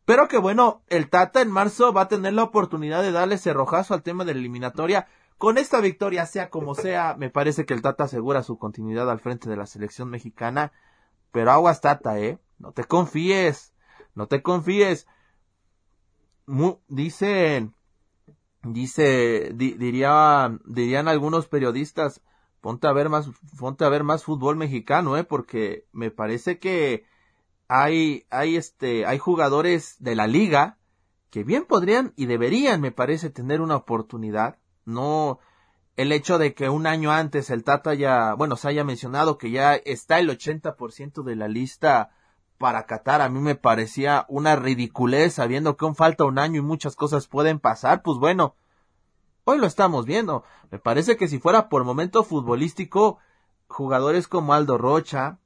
pero 0.07 0.29
que 0.29 0.37
bueno, 0.37 0.83
el 0.87 1.09
Tata 1.09 1.41
en 1.41 1.51
marzo 1.51 1.91
va 1.91 2.03
a 2.03 2.07
tener 2.07 2.31
la 2.31 2.43
oportunidad 2.43 3.01
de 3.01 3.11
darle 3.11 3.35
ese 3.35 3.51
rojazo 3.51 3.93
al 3.93 4.03
tema 4.03 4.23
de 4.23 4.33
la 4.33 4.39
eliminatoria. 4.39 5.09
Con 5.37 5.57
esta 5.57 5.81
victoria, 5.81 6.25
sea 6.25 6.49
como 6.49 6.75
sea, 6.75 7.17
me 7.17 7.29
parece 7.29 7.65
que 7.65 7.73
el 7.73 7.81
Tata 7.81 8.05
asegura 8.05 8.41
su 8.41 8.57
continuidad 8.57 9.11
al 9.11 9.19
frente 9.19 9.49
de 9.49 9.57
la 9.57 9.65
selección 9.65 10.09
mexicana. 10.09 10.71
Pero 11.33 11.51
aguas 11.51 11.81
Tata, 11.81 12.17
eh. 12.19 12.39
No 12.57 12.71
te 12.71 12.85
confíes. 12.85 13.73
No 14.15 14.27
te 14.27 14.41
confíes. 14.41 15.07
dicen, 16.87 17.75
dice, 18.63 19.51
diría, 19.55 20.57
dirían 20.63 21.09
algunos 21.09 21.47
periodistas, 21.49 22.21
ponte 22.61 22.87
a 22.87 22.93
ver 22.93 23.09
más, 23.09 23.29
ponte 23.59 23.83
a 23.83 23.89
ver 23.89 24.05
más 24.05 24.23
fútbol 24.23 24.55
mexicano, 24.55 25.17
eh, 25.17 25.25
porque 25.25 25.85
me 25.91 26.11
parece 26.11 26.59
que 26.59 27.03
hay, 27.67 28.25
hay 28.29 28.55
este, 28.55 29.05
hay 29.05 29.17
jugadores 29.17 29.95
de 29.99 30.15
la 30.15 30.27
liga 30.27 30.77
que 31.29 31.43
bien 31.43 31.65
podrían 31.65 32.13
y 32.15 32.25
deberían, 32.25 32.81
me 32.81 32.91
parece, 32.91 33.29
tener 33.29 33.61
una 33.61 33.75
oportunidad. 33.75 34.57
No, 34.85 35.39
el 35.97 36.11
hecho 36.11 36.37
de 36.37 36.53
que 36.53 36.69
un 36.69 36.87
año 36.87 37.11
antes 37.11 37.49
el 37.49 37.63
Tata 37.63 37.93
ya, 37.93 38.33
bueno, 38.33 38.55
se 38.55 38.69
haya 38.69 38.83
mencionado 38.83 39.37
que 39.37 39.51
ya 39.51 39.75
está 39.75 40.19
el 40.19 40.29
80% 40.29 41.23
de 41.23 41.35
la 41.35 41.47
lista 41.47 42.11
para 42.57 42.85
Qatar 42.85 43.21
a 43.21 43.29
mí 43.29 43.39
me 43.39 43.55
parecía 43.55 44.25
una 44.29 44.55
ridiculez 44.55 45.35
sabiendo 45.35 45.77
que 45.77 45.85
aún 45.85 45.95
falta 45.95 46.25
un 46.25 46.39
año 46.39 46.59
y 46.59 46.63
muchas 46.63 46.95
cosas 46.95 47.27
pueden 47.27 47.59
pasar, 47.59 48.01
pues 48.01 48.17
bueno, 48.17 48.55
hoy 49.43 49.59
lo 49.59 49.67
estamos 49.67 50.05
viendo. 50.05 50.43
Me 50.71 50.79
parece 50.79 51.17
que 51.17 51.27
si 51.27 51.39
fuera 51.39 51.69
por 51.69 51.83
momento 51.83 52.23
futbolístico, 52.23 53.19
jugadores 53.67 54.27
como 54.27 54.53
Aldo 54.53 54.77
Rocha, 54.77 55.37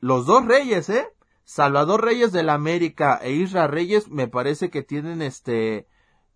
los 0.00 0.26
dos 0.26 0.44
reyes, 0.44 0.88
¿eh? 0.90 1.08
Salvador 1.48 2.04
Reyes 2.04 2.30
de 2.30 2.42
la 2.42 2.52
América 2.52 3.18
e 3.22 3.32
Isra 3.32 3.66
Reyes 3.66 4.08
me 4.08 4.28
parece 4.28 4.68
que 4.68 4.82
tienen 4.82 5.22
este, 5.22 5.88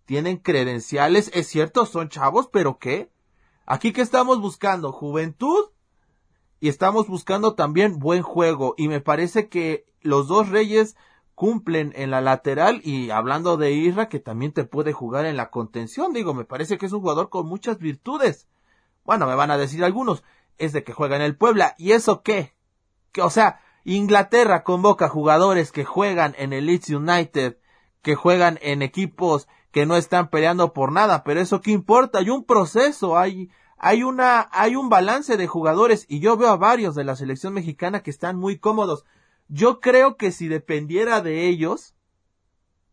tienen 0.06 0.38
credenciales, 0.38 1.30
es 1.34 1.48
cierto, 1.48 1.84
son 1.84 2.08
chavos, 2.08 2.48
pero 2.50 2.78
¿qué? 2.78 3.12
Aquí 3.66 3.92
que 3.92 4.00
estamos 4.00 4.40
buscando 4.40 4.90
juventud 4.90 5.66
y 6.60 6.70
estamos 6.70 7.08
buscando 7.08 7.54
también 7.54 7.98
buen 7.98 8.22
juego 8.22 8.74
y 8.78 8.88
me 8.88 9.02
parece 9.02 9.50
que 9.50 9.84
los 10.00 10.28
dos 10.28 10.48
reyes 10.48 10.96
cumplen 11.34 11.92
en 11.94 12.10
la 12.10 12.22
lateral 12.22 12.80
y 12.82 13.10
hablando 13.10 13.58
de 13.58 13.72
Isra 13.72 14.08
que 14.08 14.18
también 14.18 14.52
te 14.52 14.64
puede 14.64 14.94
jugar 14.94 15.26
en 15.26 15.36
la 15.36 15.50
contención, 15.50 16.14
digo, 16.14 16.32
me 16.32 16.46
parece 16.46 16.78
que 16.78 16.86
es 16.86 16.92
un 16.92 17.02
jugador 17.02 17.28
con 17.28 17.46
muchas 17.46 17.76
virtudes. 17.76 18.48
Bueno, 19.04 19.26
me 19.26 19.34
van 19.34 19.50
a 19.50 19.58
decir 19.58 19.84
algunos, 19.84 20.24
es 20.56 20.72
de 20.72 20.84
que 20.84 20.94
juega 20.94 21.16
en 21.16 21.22
el 21.22 21.36
Puebla 21.36 21.74
y 21.76 21.92
eso 21.92 22.22
qué? 22.22 22.56
Que 23.12 23.20
o 23.20 23.28
sea, 23.28 23.60
Inglaterra 23.84 24.62
convoca 24.62 25.08
jugadores 25.08 25.72
que 25.72 25.84
juegan 25.84 26.34
en 26.38 26.52
el 26.52 26.66
Leeds 26.66 26.90
United, 26.90 27.58
que 28.02 28.14
juegan 28.14 28.58
en 28.62 28.82
equipos 28.82 29.48
que 29.70 29.86
no 29.86 29.96
están 29.96 30.28
peleando 30.28 30.72
por 30.72 30.92
nada, 30.92 31.24
pero 31.24 31.40
eso 31.40 31.60
qué 31.60 31.70
importa, 31.70 32.18
hay 32.18 32.30
un 32.30 32.44
proceso, 32.44 33.16
hay 33.16 33.50
hay 33.84 34.04
una, 34.04 34.48
hay 34.52 34.76
un 34.76 34.88
balance 34.88 35.36
de 35.36 35.48
jugadores 35.48 36.06
y 36.08 36.20
yo 36.20 36.36
veo 36.36 36.50
a 36.50 36.56
varios 36.56 36.94
de 36.94 37.02
la 37.02 37.16
selección 37.16 37.52
mexicana 37.52 38.04
que 38.04 38.12
están 38.12 38.36
muy 38.36 38.56
cómodos. 38.56 39.04
Yo 39.48 39.80
creo 39.80 40.16
que 40.16 40.30
si 40.30 40.46
dependiera 40.46 41.20
de 41.20 41.48
ellos 41.48 41.96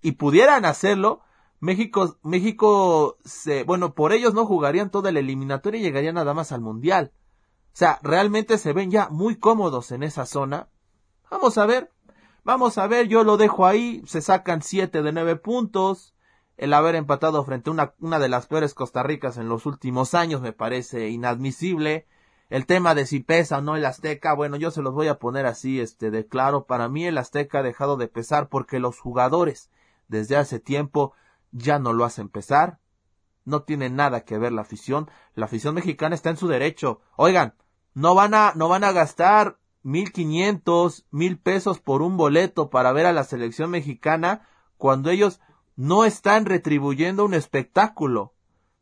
y 0.01 0.13
pudieran 0.13 0.65
hacerlo, 0.65 1.22
México, 1.60 2.17
México 2.24 3.17
se, 3.24 3.63
bueno, 3.65 3.93
por 3.93 4.13
ellos 4.13 4.34
no 4.34 4.48
jugarían 4.48 4.89
toda 4.89 5.12
la 5.12 5.19
eliminatoria 5.19 5.79
y 5.79 5.84
llegarían 5.84 6.15
nada 6.15 6.34
más 6.34 6.51
al 6.51 6.62
mundial. 6.62 7.12
O 7.67 7.77
sea, 7.77 8.00
realmente 8.01 8.58
se 8.58 8.74
ven 8.74 8.89
ya 8.89 9.10
muy 9.10 9.38
cómodos 9.38 9.91
en 9.91 10.01
esa 10.01 10.25
zona. 10.25 10.69
Vamos 11.32 11.58
a 11.58 11.66
ver, 11.66 11.92
vamos 12.44 12.78
a 12.78 12.88
ver, 12.88 13.08
yo 13.08 13.24
lo 13.24 13.38
dejo 13.38 13.66
ahí, 13.66 14.02
se 14.06 14.22
sacan 14.22 14.62
siete 14.62 15.04
de 15.04 15.12
nueve 15.12 15.36
puntos, 15.36 16.16
el 16.58 16.74
haber 16.74 16.96
empatado 16.96 17.44
frente 17.46 17.70
a 17.70 17.74
una, 17.74 17.94
una 18.00 18.20
de 18.20 18.30
las 18.30 18.48
peores 18.48 18.74
Costa 18.74 19.04
Ricas 19.04 19.38
en 19.38 19.48
los 19.48 19.66
últimos 19.66 20.14
años 20.14 20.42
me 20.42 20.54
parece 20.54 21.10
inadmisible. 21.10 22.08
El 22.50 22.66
tema 22.66 22.96
de 22.96 23.06
si 23.06 23.20
pesa 23.20 23.60
o 23.60 23.62
no 23.62 23.76
el 23.76 23.86
Azteca, 23.86 24.34
bueno, 24.34 24.58
yo 24.58 24.72
se 24.72 24.82
los 24.82 24.94
voy 24.94 25.08
a 25.08 25.20
poner 25.20 25.46
así, 25.46 25.80
este, 25.80 26.10
de 26.10 26.26
claro. 26.26 26.66
Para 26.66 26.90
mí 26.90 27.06
el 27.06 27.20
Azteca 27.20 27.60
ha 27.60 27.64
dejado 27.64 27.96
de 27.96 28.08
pesar 28.08 28.50
porque 28.50 28.80
los 28.80 29.00
jugadores 29.00 29.70
desde 30.08 30.36
hace 30.36 30.60
tiempo 30.60 31.14
ya 31.52 31.78
no 31.78 31.94
lo 31.94 32.06
hacen 32.06 32.28
pesar. 32.28 32.80
No 33.46 33.62
tiene 33.62 33.90
nada 33.90 34.26
que 34.26 34.40
ver 34.40 34.52
la 34.52 34.62
afición. 34.62 35.10
La 35.36 35.46
afición 35.46 35.76
mexicana 35.76 36.16
está 36.16 36.32
en 36.32 36.38
su 36.38 36.48
derecho. 36.48 37.02
Oigan, 37.16 37.54
no 37.94 38.16
van 38.16 38.34
a, 38.34 38.54
no 38.56 38.68
van 38.68 38.84
a 38.84 38.92
gastar 38.92 39.60
mil 39.82 40.12
quinientos, 40.12 41.06
mil 41.12 41.40
pesos 41.40 41.80
por 41.80 42.02
un 42.02 42.18
boleto 42.18 42.70
para 42.70 42.92
ver 42.92 43.06
a 43.06 43.14
la 43.14 43.24
selección 43.24 43.72
mexicana 43.72 44.48
cuando 44.78 45.10
ellos 45.10 45.40
no 45.76 46.06
están 46.06 46.46
retribuyendo 46.46 47.26
un 47.26 47.34
espectáculo. 47.34 48.34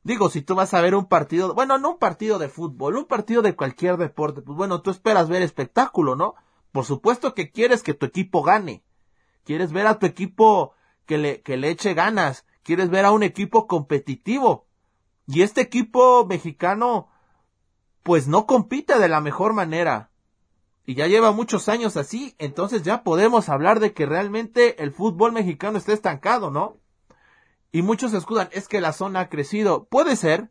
Digo, 0.04 0.30
si 0.30 0.42
tú 0.42 0.56
vas 0.56 0.74
a 0.74 0.82
ver 0.82 0.96
un 0.96 1.06
partido, 1.06 1.54
bueno, 1.54 1.78
no 1.78 1.92
un 1.92 1.98
partido 1.98 2.40
de 2.40 2.50
fútbol, 2.50 2.96
un 2.96 3.06
partido 3.06 3.42
de 3.42 3.56
cualquier 3.56 3.98
deporte, 3.98 4.42
pues 4.42 4.58
bueno, 4.58 4.82
tú 4.82 4.90
esperas 4.90 5.28
ver 5.28 5.42
espectáculo, 5.42 6.16
¿no? 6.16 6.36
Por 6.72 6.86
supuesto 6.86 7.34
que 7.34 7.52
quieres 7.52 7.84
que 7.84 7.94
tu 7.94 8.06
equipo 8.06 8.42
gane. 8.42 8.84
Quieres 9.44 9.72
ver 9.72 9.88
a 9.88 10.00
tu 10.00 10.06
equipo 10.06 10.74
que 11.06 11.18
le, 11.18 11.42
que 11.42 11.58
le 11.58 11.70
eche 11.70 11.94
ganas. 11.94 12.46
Quieres 12.64 12.90
ver 12.90 13.06
a 13.06 13.12
un 13.12 13.24
equipo 13.24 13.68
competitivo. 13.68 14.68
Y 15.26 15.42
este 15.42 15.62
equipo 15.62 16.26
mexicano, 16.26 17.10
pues 18.04 18.28
no 18.28 18.46
compite 18.46 19.00
de 19.00 19.10
la 19.10 19.22
mejor 19.22 19.54
manera. 19.54 20.12
Y 20.90 20.96
ya 20.96 21.08
lleva 21.08 21.34
muchos 21.34 21.68
años 21.68 21.98
así, 21.98 22.34
entonces 22.38 22.82
ya 22.82 23.04
podemos 23.04 23.50
hablar 23.50 23.82
de 23.82 23.92
que 23.92 24.06
realmente 24.06 24.82
el 24.82 24.94
fútbol 24.94 25.34
mexicano 25.34 25.78
está 25.78 25.92
estancado, 25.92 26.50
¿no? 26.50 26.78
Y 27.74 27.82
muchos 27.82 28.12
se 28.12 28.18
escudan, 28.18 28.48
es 28.54 28.70
que 28.70 28.80
la 28.80 28.94
zona 28.94 29.20
ha 29.20 29.30
crecido. 29.30 29.84
Puede 29.90 30.16
ser, 30.16 30.50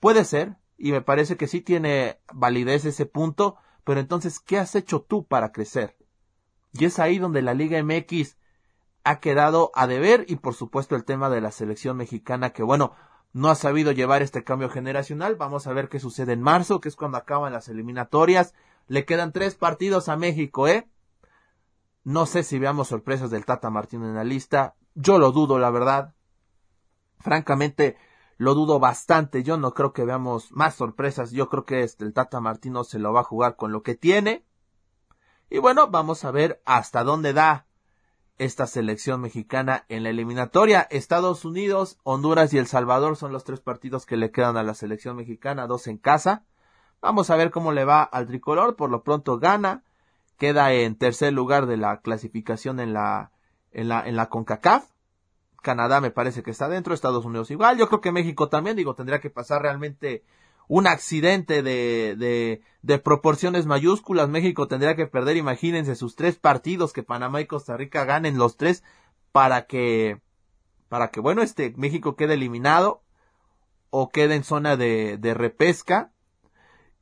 puede 0.00 0.24
ser, 0.24 0.56
y 0.76 0.90
me 0.90 1.02
parece 1.02 1.36
que 1.36 1.46
sí 1.46 1.60
tiene 1.60 2.18
validez 2.34 2.84
ese 2.84 3.06
punto, 3.06 3.58
pero 3.84 4.00
entonces, 4.00 4.40
¿qué 4.40 4.58
has 4.58 4.74
hecho 4.74 5.02
tú 5.02 5.24
para 5.24 5.52
crecer? 5.52 5.96
Y 6.72 6.86
es 6.86 6.98
ahí 6.98 7.20
donde 7.20 7.42
la 7.42 7.54
Liga 7.54 7.80
MX 7.80 8.36
ha 9.04 9.20
quedado 9.20 9.70
a 9.72 9.86
deber 9.86 10.24
y 10.26 10.34
por 10.34 10.54
supuesto 10.54 10.96
el 10.96 11.04
tema 11.04 11.30
de 11.30 11.40
la 11.40 11.52
selección 11.52 11.96
mexicana 11.96 12.50
que 12.50 12.64
bueno, 12.64 12.96
no 13.36 13.50
ha 13.50 13.54
sabido 13.54 13.92
llevar 13.92 14.22
este 14.22 14.44
cambio 14.44 14.70
generacional. 14.70 15.36
Vamos 15.36 15.66
a 15.66 15.74
ver 15.74 15.90
qué 15.90 16.00
sucede 16.00 16.32
en 16.32 16.40
marzo, 16.40 16.80
que 16.80 16.88
es 16.88 16.96
cuando 16.96 17.18
acaban 17.18 17.52
las 17.52 17.68
eliminatorias. 17.68 18.54
Le 18.88 19.04
quedan 19.04 19.30
tres 19.30 19.56
partidos 19.56 20.08
a 20.08 20.16
México, 20.16 20.66
¿eh? 20.66 20.88
No 22.02 22.24
sé 22.24 22.42
si 22.42 22.58
veamos 22.58 22.88
sorpresas 22.88 23.30
del 23.30 23.44
Tata 23.44 23.68
Martino 23.68 24.06
en 24.06 24.14
la 24.14 24.24
lista. 24.24 24.74
Yo 24.94 25.18
lo 25.18 25.32
dudo, 25.32 25.58
la 25.58 25.68
verdad. 25.68 26.14
Francamente, 27.18 27.98
lo 28.38 28.54
dudo 28.54 28.78
bastante. 28.80 29.42
Yo 29.42 29.58
no 29.58 29.74
creo 29.74 29.92
que 29.92 30.06
veamos 30.06 30.50
más 30.52 30.74
sorpresas. 30.74 31.30
Yo 31.30 31.50
creo 31.50 31.66
que 31.66 31.82
este, 31.82 32.06
el 32.06 32.14
Tata 32.14 32.40
Martino 32.40 32.84
se 32.84 32.98
lo 32.98 33.12
va 33.12 33.20
a 33.20 33.24
jugar 33.24 33.56
con 33.56 33.70
lo 33.70 33.82
que 33.82 33.94
tiene. 33.94 34.46
Y 35.50 35.58
bueno, 35.58 35.88
vamos 35.88 36.24
a 36.24 36.30
ver 36.30 36.62
hasta 36.64 37.04
dónde 37.04 37.34
da 37.34 37.66
esta 38.38 38.66
selección 38.66 39.20
mexicana 39.20 39.84
en 39.88 40.02
la 40.02 40.10
eliminatoria. 40.10 40.86
Estados 40.90 41.44
Unidos, 41.44 41.98
Honduras 42.02 42.52
y 42.52 42.58
El 42.58 42.66
Salvador 42.66 43.16
son 43.16 43.32
los 43.32 43.44
tres 43.44 43.60
partidos 43.60 44.06
que 44.06 44.16
le 44.16 44.30
quedan 44.30 44.56
a 44.56 44.62
la 44.62 44.74
selección 44.74 45.16
mexicana, 45.16 45.66
dos 45.66 45.86
en 45.86 45.98
casa. 45.98 46.44
Vamos 47.00 47.30
a 47.30 47.36
ver 47.36 47.50
cómo 47.50 47.72
le 47.72 47.84
va 47.84 48.02
al 48.02 48.26
tricolor. 48.26 48.76
Por 48.76 48.90
lo 48.90 49.02
pronto 49.02 49.38
gana. 49.38 49.84
Queda 50.38 50.72
en 50.72 50.96
tercer 50.96 51.32
lugar 51.32 51.66
de 51.66 51.78
la 51.78 52.00
clasificación 52.00 52.78
en 52.80 52.92
la, 52.92 53.30
en 53.72 53.88
la, 53.88 54.06
en 54.06 54.16
la 54.16 54.28
CONCACAF. 54.28 54.86
Canadá 55.62 56.00
me 56.00 56.12
parece 56.12 56.42
que 56.44 56.52
está 56.52 56.68
dentro, 56.68 56.94
Estados 56.94 57.24
Unidos 57.24 57.50
igual, 57.50 57.76
yo 57.76 57.88
creo 57.88 58.00
que 58.00 58.12
México 58.12 58.48
también, 58.48 58.76
digo, 58.76 58.94
tendría 58.94 59.20
que 59.20 59.30
pasar 59.30 59.62
realmente 59.62 60.22
un 60.68 60.86
accidente 60.86 61.62
de, 61.62 62.16
de, 62.16 62.62
de 62.82 62.98
proporciones 62.98 63.66
mayúsculas, 63.66 64.28
México 64.28 64.68
tendría 64.68 64.96
que 64.96 65.06
perder, 65.06 65.36
imagínense, 65.36 65.94
sus 65.94 66.16
tres 66.16 66.36
partidos, 66.36 66.92
que 66.92 67.02
Panamá 67.02 67.40
y 67.40 67.46
Costa 67.46 67.76
Rica 67.76 68.04
ganen 68.04 68.38
los 68.38 68.56
tres, 68.56 68.82
para 69.32 69.66
que, 69.66 70.20
para 70.88 71.10
que, 71.10 71.20
bueno, 71.20 71.42
este, 71.42 71.72
México 71.76 72.16
quede 72.16 72.34
eliminado, 72.34 73.02
o 73.90 74.08
quede 74.08 74.34
en 74.34 74.44
zona 74.44 74.76
de, 74.76 75.18
de 75.18 75.34
repesca, 75.34 76.12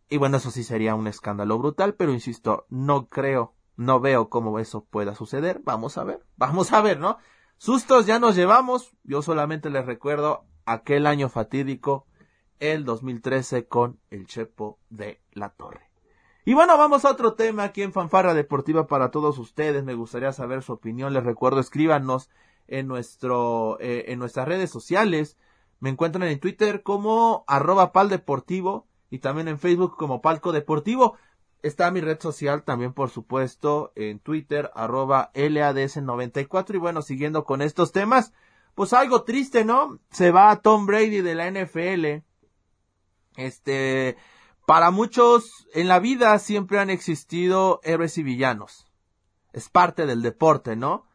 y 0.08 0.18
bueno, 0.18 0.36
eso 0.36 0.50
sí 0.50 0.64
sería 0.64 0.94
un 0.94 1.06
escándalo 1.06 1.58
brutal, 1.58 1.94
pero 1.94 2.12
insisto, 2.12 2.66
no 2.68 3.08
creo, 3.08 3.54
no 3.76 4.00
veo 4.00 4.28
cómo 4.28 4.58
eso 4.58 4.84
pueda 4.84 5.14
suceder, 5.14 5.60
vamos 5.64 5.98
a 5.98 6.04
ver, 6.04 6.24
vamos 6.36 6.72
a 6.72 6.80
ver, 6.82 7.00
¿no? 7.00 7.18
Sustos 7.56 8.06
ya 8.06 8.18
nos 8.18 8.36
llevamos. 8.36 8.92
Yo 9.04 9.22
solamente 9.22 9.70
les 9.70 9.86
recuerdo 9.86 10.44
aquel 10.66 11.06
año 11.06 11.28
fatídico, 11.28 12.06
el 12.72 12.84
2013 12.84 13.66
con 13.66 13.98
el 14.10 14.26
Chepo 14.26 14.78
de 14.88 15.20
la 15.32 15.50
Torre. 15.50 15.90
Y 16.46 16.54
bueno, 16.54 16.76
vamos 16.78 17.04
a 17.04 17.10
otro 17.10 17.34
tema 17.34 17.64
aquí 17.64 17.82
en 17.82 17.92
Fanfarra 17.92 18.34
Deportiva 18.34 18.86
para 18.86 19.10
todos 19.10 19.38
ustedes. 19.38 19.84
Me 19.84 19.94
gustaría 19.94 20.32
saber 20.32 20.62
su 20.62 20.72
opinión. 20.72 21.12
Les 21.12 21.24
recuerdo, 21.24 21.60
escríbanos 21.60 22.30
en 22.66 22.86
nuestro, 22.86 23.78
eh, 23.80 24.06
en 24.08 24.18
nuestras 24.18 24.48
redes 24.48 24.70
sociales. 24.70 25.36
Me 25.80 25.90
encuentran 25.90 26.28
en 26.28 26.40
Twitter 26.40 26.82
como 26.82 27.44
arroba 27.46 27.92
pal 27.92 28.08
deportivo 28.08 28.86
y 29.10 29.18
también 29.18 29.48
en 29.48 29.58
Facebook 29.58 29.96
como 29.96 30.22
palco 30.22 30.52
deportivo. 30.52 31.16
Está 31.62 31.90
mi 31.90 32.00
red 32.00 32.20
social 32.20 32.62
también, 32.62 32.92
por 32.92 33.08
supuesto, 33.08 33.92
en 33.94 34.18
Twitter, 34.18 34.70
arroba 34.74 35.30
LADS94. 35.34 36.74
Y 36.74 36.78
bueno, 36.78 37.00
siguiendo 37.00 37.44
con 37.44 37.62
estos 37.62 37.92
temas, 37.92 38.34
pues 38.74 38.92
algo 38.92 39.22
triste, 39.24 39.64
¿no? 39.64 39.98
Se 40.10 40.30
va 40.30 40.56
Tom 40.56 40.84
Brady 40.84 41.22
de 41.22 41.34
la 41.34 41.50
NFL. 41.50 42.24
Este, 43.36 44.16
para 44.66 44.90
muchos 44.90 45.66
en 45.74 45.88
la 45.88 45.98
vida 45.98 46.38
siempre 46.38 46.78
han 46.78 46.90
existido 46.90 47.80
héroes 47.82 48.16
y 48.18 48.22
villanos. 48.22 48.86
Es 49.52 49.68
parte 49.68 50.06
del 50.06 50.22
deporte, 50.22 50.76
¿no? 50.76 51.06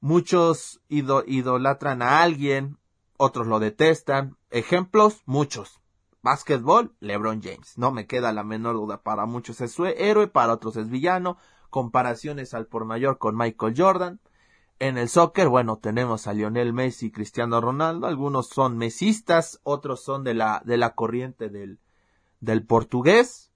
Muchos 0.00 0.80
idolatran 0.88 2.02
a 2.02 2.22
alguien, 2.22 2.78
otros 3.16 3.46
lo 3.46 3.58
detestan. 3.58 4.36
Ejemplos, 4.50 5.22
muchos. 5.26 5.80
Básquetbol, 6.22 6.94
LeBron 7.00 7.42
James. 7.42 7.76
No 7.76 7.90
me 7.90 8.06
queda 8.06 8.32
la 8.32 8.44
menor 8.44 8.76
duda. 8.76 9.02
Para 9.02 9.26
muchos 9.26 9.60
es 9.60 9.72
su 9.72 9.86
héroe, 9.86 10.26
para 10.26 10.54
otros 10.54 10.76
es 10.76 10.88
villano. 10.88 11.36
Comparaciones 11.70 12.54
al 12.54 12.66
por 12.66 12.84
mayor 12.84 13.18
con 13.18 13.36
Michael 13.36 13.74
Jordan. 13.76 14.20
En 14.78 14.98
el 14.98 15.08
soccer, 15.08 15.48
bueno, 15.48 15.78
tenemos 15.78 16.26
a 16.26 16.32
Lionel 16.32 16.72
Messi 16.72 17.06
y 17.06 17.10
Cristiano 17.12 17.60
Ronaldo. 17.60 18.06
Algunos 18.06 18.48
son 18.48 18.76
mesistas, 18.76 19.60
otros 19.62 20.02
son 20.02 20.24
de 20.24 20.34
la, 20.34 20.62
de 20.64 20.76
la 20.76 20.94
corriente 20.94 21.48
del, 21.48 21.78
del 22.40 22.66
portugués. 22.66 23.52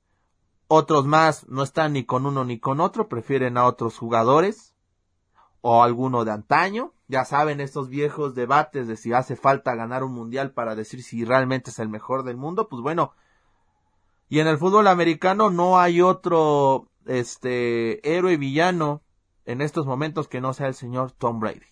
Otros 0.69 1.07
más 1.07 1.49
no 1.49 1.63
están 1.63 1.95
ni 1.95 2.05
con 2.05 2.27
uno 2.27 2.45
ni 2.45 2.61
con 2.61 2.81
otro, 2.81 3.09
prefieren 3.09 3.57
a 3.57 3.67
otros 3.67 3.99
jugadores. 3.99 4.75
o 5.61 5.83
alguno 5.83 6.25
de 6.25 6.33
antaño. 6.33 6.93
Ya 7.09 7.25
saben 7.25 7.61
estos 7.61 7.89
viejos 7.89 8.35
debates 8.35 8.87
de 8.87 8.97
si 8.97 9.13
hace 9.13 9.35
falta 9.35 9.75
ganar 9.75 10.05
un 10.05 10.13
mundial 10.13 10.53
para 10.53 10.75
decir 10.75 11.03
si 11.03 11.25
realmente 11.25 11.71
es 11.71 11.79
el 11.79 11.89
mejor 11.89 12.23
del 12.23 12.37
mundo. 12.37 12.69
Pues 12.69 12.83
bueno, 12.83 13.13
y 14.29 14.41
en 14.41 14.47
el 14.47 14.59
fútbol 14.59 14.87
americano 14.87 15.51
no 15.51 15.79
hay 15.79 16.03
otro 16.03 16.89
este 17.07 18.07
héroe 18.09 18.37
villano 18.37 19.03
en 19.49 19.63
estos 19.63 19.87
momentos 19.87 20.29
que 20.29 20.43
no 20.43 20.53
sea 20.53 20.69
el 20.69 20.75
señor 20.75 21.11
Tom 21.13 21.41
Brady. 21.41 21.67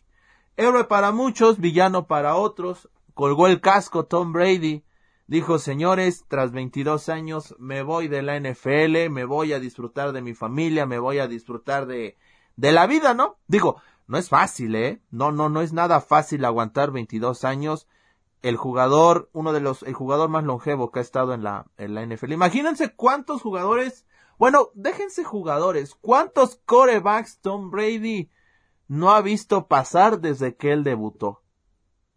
Héroe 0.57 0.85
para 0.85 1.13
muchos, 1.13 1.61
villano 1.61 2.07
para 2.07 2.35
otros. 2.37 2.89
Colgó 3.13 3.49
el 3.49 3.61
casco 3.61 4.07
Tom 4.07 4.33
Brady. 4.33 4.83
Dijo, 5.27 5.59
señores, 5.59 6.25
tras 6.27 6.53
22 6.53 7.11
años 7.11 7.55
me 7.59 7.83
voy 7.83 8.09
de 8.09 8.23
la 8.23 8.41
NFL, 8.41 9.11
me 9.11 9.27
voy 9.27 9.53
a 9.53 9.61
disfrutar 9.61 10.13
de 10.13 10.23
mi 10.23 10.33
familia, 10.33 10.87
me 10.87 10.99
voy 10.99 11.19
a 11.19 11.29
disfrutar 11.29 11.87
de, 11.87 12.17
de 12.57 12.73
la 12.73 12.87
vida, 12.87 13.13
¿no? 13.13 13.37
Digo, 13.47 13.83
no 14.07 14.17
es 14.17 14.31
fácil, 14.31 14.75
¿eh? 14.75 15.03
No, 15.11 15.31
no, 15.31 15.51
no 15.51 15.61
es 15.61 15.75
nada 15.75 16.01
fácil 16.01 16.47
aguantar 16.47 16.93
22 16.93 17.45
años 17.45 17.89
el 18.41 18.57
jugador, 18.57 19.29
uno 19.33 19.53
de 19.53 19.61
los, 19.61 19.83
el 19.83 19.93
jugador 19.93 20.31
más 20.31 20.45
longevo 20.45 20.91
que 20.91 21.01
ha 21.01 21.03
estado 21.03 21.35
en 21.35 21.43
la, 21.43 21.67
en 21.77 21.95
la 21.95 22.07
NFL. 22.07 22.33
Imagínense 22.33 22.95
cuántos 22.95 23.43
jugadores, 23.43 24.06
bueno, 24.39 24.71
déjense 24.75 25.25
jugadores, 25.25 25.95
cuántos 25.95 26.57
corebacks 26.67 27.41
Tom 27.41 27.71
Brady 27.71 28.31
no 28.89 29.11
ha 29.11 29.21
visto 29.21 29.67
pasar 29.67 30.21
desde 30.21 30.57
que 30.57 30.73
él 30.73 30.85
debutó. 30.85 31.43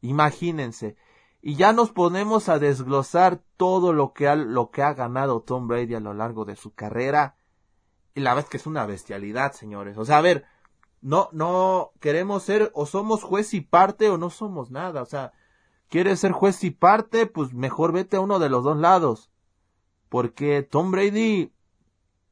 Imagínense. 0.01 0.95
Y 1.41 1.55
ya 1.55 1.73
nos 1.73 1.91
ponemos 1.91 2.49
a 2.49 2.59
desglosar 2.59 3.41
todo 3.57 3.93
lo 3.93 4.13
que 4.13 4.27
ha, 4.27 4.35
lo 4.35 4.71
que 4.71 4.83
ha 4.83 4.93
ganado 4.93 5.41
Tom 5.41 5.67
Brady 5.67 5.95
a 5.95 5.99
lo 5.99 6.13
largo 6.13 6.45
de 6.45 6.55
su 6.55 6.73
carrera. 6.73 7.37
Y 8.13 8.21
la 8.21 8.37
es 8.37 8.45
que 8.45 8.57
es 8.57 8.67
una 8.67 8.85
bestialidad, 8.85 9.53
señores. 9.53 9.97
O 9.97 10.05
sea, 10.05 10.17
a 10.17 10.21
ver, 10.21 10.45
no, 11.01 11.29
no 11.31 11.91
queremos 12.01 12.43
ser 12.43 12.71
o 12.73 12.85
somos 12.85 13.23
juez 13.23 13.53
y 13.53 13.61
parte 13.61 14.09
o 14.09 14.17
no 14.17 14.29
somos 14.29 14.69
nada. 14.69 15.01
O 15.01 15.05
sea, 15.05 15.31
¿Quieres 15.89 16.19
ser 16.19 16.31
juez 16.33 16.63
y 16.63 16.69
parte? 16.69 17.25
Pues 17.25 17.53
mejor 17.53 17.91
vete 17.91 18.17
a 18.17 18.21
uno 18.21 18.37
de 18.37 18.49
los 18.49 18.63
dos 18.63 18.77
lados. 18.77 19.31
Porque 20.07 20.61
Tom 20.61 20.91
Brady 20.91 21.51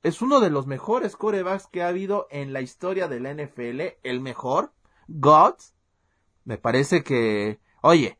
es 0.03 0.21
uno 0.21 0.39
de 0.39 0.49
los 0.49 0.67
mejores 0.67 1.15
corebacks 1.15 1.67
que 1.67 1.83
ha 1.83 1.87
habido 1.87 2.27
en 2.29 2.53
la 2.53 2.61
historia 2.61 3.07
de 3.07 3.19
la 3.19 3.33
NFL. 3.33 3.81
El 4.03 4.21
mejor. 4.21 4.73
Gods. 5.07 5.73
Me 6.45 6.57
parece 6.57 7.03
que, 7.03 7.59
oye, 7.81 8.17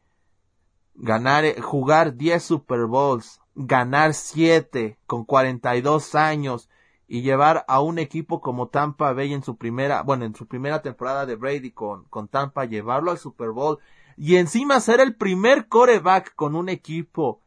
ganar, 0.95 1.59
jugar 1.61 2.15
10 2.15 2.43
Super 2.43 2.85
Bowls, 2.85 3.39
ganar 3.55 4.13
7 4.13 4.99
con 5.05 5.23
42 5.23 6.15
años 6.15 6.69
y 7.07 7.21
llevar 7.21 7.63
a 7.67 7.79
un 7.79 7.99
equipo 7.99 8.41
como 8.41 8.67
Tampa 8.67 9.13
Bay 9.13 9.33
en 9.33 9.43
su 9.43 9.55
primera, 9.55 10.01
bueno, 10.01 10.25
en 10.25 10.35
su 10.35 10.45
primera 10.45 10.81
temporada 10.81 11.25
de 11.25 11.35
Brady 11.35 11.71
con, 11.71 12.03
con 12.05 12.27
Tampa, 12.27 12.65
llevarlo 12.65 13.11
al 13.11 13.17
Super 13.17 13.51
Bowl 13.51 13.79
y 14.17 14.35
encima 14.37 14.79
ser 14.81 14.99
el 14.99 15.15
primer 15.15 15.67
coreback 15.67 16.35
con 16.35 16.55
un 16.55 16.69
equipo 16.69 17.41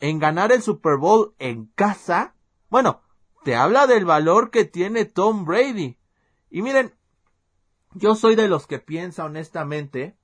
en 0.00 0.18
ganar 0.18 0.52
el 0.52 0.62
Super 0.62 0.96
Bowl 0.96 1.34
en 1.38 1.66
casa, 1.74 2.34
bueno, 2.68 3.00
te 3.44 3.54
habla 3.54 3.86
del 3.86 4.04
valor 4.04 4.50
que 4.50 4.64
tiene 4.64 5.04
Tom 5.04 5.44
Brady. 5.44 5.98
Y 6.50 6.62
miren, 6.62 6.94
yo 7.92 8.14
soy 8.14 8.34
de 8.34 8.48
los 8.48 8.66
que 8.66 8.78
piensa 8.78 9.24
honestamente 9.24 10.16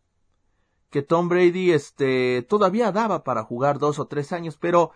que 0.90 1.02
Tom 1.02 1.28
Brady 1.28 1.70
este 1.70 2.42
todavía 2.48 2.90
daba 2.90 3.22
para 3.22 3.44
jugar 3.44 3.78
dos 3.78 3.98
o 3.98 4.06
tres 4.06 4.32
años, 4.32 4.56
pero 4.56 4.90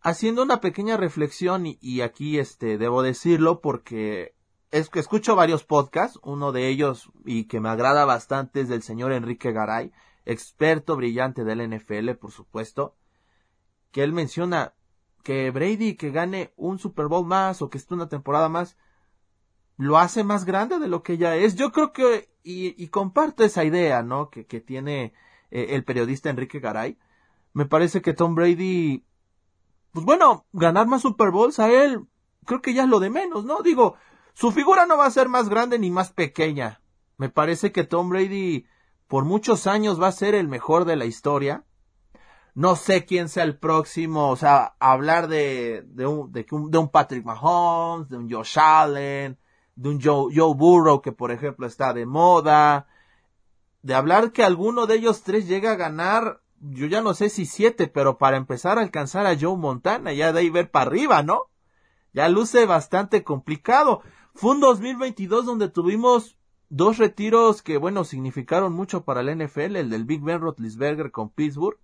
haciendo 0.00 0.42
una 0.42 0.60
pequeña 0.60 0.96
reflexión 0.96 1.64
y, 1.66 2.00
aquí 2.02 2.38
este 2.38 2.78
debo 2.78 3.02
decirlo 3.02 3.60
porque 3.60 4.36
es 4.70 4.88
que 4.88 5.00
escucho 5.00 5.34
varios 5.34 5.64
podcasts, 5.64 6.18
uno 6.22 6.52
de 6.52 6.68
ellos 6.68 7.10
y 7.24 7.44
que 7.44 7.60
me 7.60 7.70
agrada 7.70 8.04
bastante 8.04 8.60
es 8.60 8.68
del 8.68 8.82
señor 8.82 9.12
Enrique 9.12 9.52
Garay, 9.52 9.92
experto 10.24 10.96
brillante 10.96 11.44
del 11.44 11.68
NFL, 11.68 12.10
por 12.12 12.30
supuesto, 12.30 12.96
que 13.90 14.02
él 14.02 14.12
menciona 14.12 14.74
que 15.22 15.50
Brady 15.50 15.96
que 15.96 16.10
gane 16.10 16.52
un 16.56 16.78
Super 16.78 17.06
Bowl 17.06 17.26
más 17.26 17.62
o 17.62 17.70
que 17.70 17.78
esté 17.78 17.94
una 17.94 18.08
temporada 18.08 18.48
más, 18.48 18.76
lo 19.76 19.98
hace 19.98 20.24
más 20.24 20.44
grande 20.44 20.78
de 20.78 20.88
lo 20.88 21.02
que 21.02 21.18
ya 21.18 21.36
es. 21.36 21.56
Yo 21.56 21.72
creo 21.72 21.92
que, 21.92 22.28
y, 22.42 22.86
comparto 22.88 23.44
esa 23.44 23.64
idea, 23.64 24.02
¿no? 24.02 24.30
Que, 24.30 24.46
que 24.46 24.60
tiene 24.60 25.14
eh, 25.50 25.68
el 25.70 25.84
periodista 25.84 26.30
Enrique 26.30 26.60
Garay. 26.60 26.98
Me 27.52 27.66
parece 27.66 28.02
que 28.02 28.14
Tom 28.14 28.34
Brady, 28.34 29.04
pues 29.92 30.04
bueno, 30.04 30.46
ganar 30.52 30.86
más 30.86 31.02
Super 31.02 31.30
Bowls 31.30 31.58
a 31.58 31.70
él, 31.70 32.06
creo 32.44 32.62
que 32.62 32.74
ya 32.74 32.84
es 32.84 32.88
lo 32.88 33.00
de 33.00 33.10
menos, 33.10 33.44
¿no? 33.44 33.62
Digo, 33.62 33.96
su 34.34 34.50
figura 34.50 34.86
no 34.86 34.96
va 34.96 35.06
a 35.06 35.10
ser 35.10 35.28
más 35.28 35.48
grande 35.48 35.78
ni 35.78 35.90
más 35.90 36.12
pequeña. 36.12 36.80
Me 37.18 37.28
parece 37.28 37.72
que 37.72 37.84
Tom 37.84 38.08
Brady 38.08 38.66
por 39.06 39.24
muchos 39.24 39.66
años 39.66 40.00
va 40.00 40.08
a 40.08 40.12
ser 40.12 40.34
el 40.34 40.48
mejor 40.48 40.84
de 40.86 40.96
la 40.96 41.04
historia. 41.04 41.64
No 42.54 42.76
sé 42.76 43.06
quién 43.06 43.28
sea 43.28 43.44
el 43.44 43.56
próximo, 43.56 44.28
o 44.28 44.36
sea, 44.36 44.74
hablar 44.78 45.28
de, 45.28 45.84
de, 45.86 46.06
un, 46.06 46.30
de, 46.32 46.46
un 46.50 46.88
Patrick 46.90 47.24
Mahomes, 47.24 48.08
de 48.10 48.18
un 48.18 48.30
Josh 48.30 48.58
Allen, 48.58 49.38
de 49.74 49.88
un 49.88 50.00
Joe, 50.02 50.32
Joe 50.34 50.54
Burrow 50.54 51.00
que 51.00 51.12
por 51.12 51.30
ejemplo 51.32 51.66
está 51.66 51.94
de 51.94 52.04
moda, 52.04 52.86
de 53.82 53.94
hablar 53.94 54.32
que 54.32 54.44
alguno 54.44 54.86
de 54.86 54.96
ellos 54.96 55.22
tres 55.22 55.48
llega 55.48 55.72
a 55.72 55.76
ganar, 55.76 56.42
yo 56.60 56.86
ya 56.86 57.00
no 57.00 57.14
sé 57.14 57.30
si 57.30 57.46
siete, 57.46 57.88
pero 57.88 58.18
para 58.18 58.36
empezar 58.36 58.78
a 58.78 58.82
alcanzar 58.82 59.26
a 59.26 59.36
Joe 59.38 59.56
Montana, 59.56 60.12
ya 60.12 60.32
de 60.32 60.40
ahí 60.40 60.50
ver 60.50 60.70
para 60.70 60.86
arriba, 60.86 61.22
¿no? 61.22 61.48
Ya 62.12 62.28
luce 62.28 62.66
bastante 62.66 63.24
complicado. 63.24 64.02
Fue 64.34 64.52
un 64.52 64.60
2022 64.60 65.46
donde 65.46 65.70
tuvimos 65.70 66.36
Dos 66.74 66.96
retiros 66.96 67.60
que, 67.60 67.76
bueno, 67.76 68.02
significaron 68.02 68.72
mucho 68.72 69.04
para 69.04 69.20
el 69.20 69.44
NFL, 69.44 69.76
el 69.76 69.90
del 69.90 70.06
Big 70.06 70.22
Ben 70.22 70.40
Roethlisberger 70.40 71.10
con 71.10 71.28
Pittsburgh, 71.28 71.78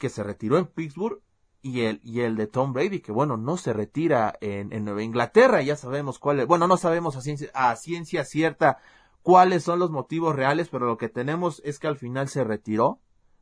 que 0.00 0.08
se 0.08 0.24
retiró 0.24 0.58
en 0.58 0.66
Pittsburgh, 0.66 1.20
y 1.62 1.82
el, 1.82 2.00
y 2.02 2.20
el 2.20 2.36
de 2.36 2.46
Tom 2.46 2.72
Brady, 2.72 3.00
que 3.00 3.12
bueno, 3.12 3.36
no 3.36 3.56
se 3.56 3.72
retira 3.72 4.34
en, 4.40 4.72
en 4.72 4.84
Nueva 4.84 5.02
Inglaterra, 5.02 5.62
ya 5.62 5.76
sabemos 5.76 6.18
cuál 6.18 6.40
es, 6.40 6.46
bueno, 6.46 6.66
no 6.66 6.76
sabemos 6.76 7.16
a 7.16 7.20
ciencia, 7.20 7.50
a 7.54 7.76
ciencia 7.76 8.24
cierta 8.24 8.78
cuáles 9.22 9.64
son 9.64 9.78
los 9.78 9.90
motivos 9.90 10.34
reales, 10.34 10.68
pero 10.70 10.86
lo 10.86 10.96
que 10.96 11.08
tenemos 11.08 11.60
es 11.64 11.78
que 11.78 11.86
al 11.86 11.98
final 11.98 12.28
se 12.28 12.44
retiró 12.44 13.00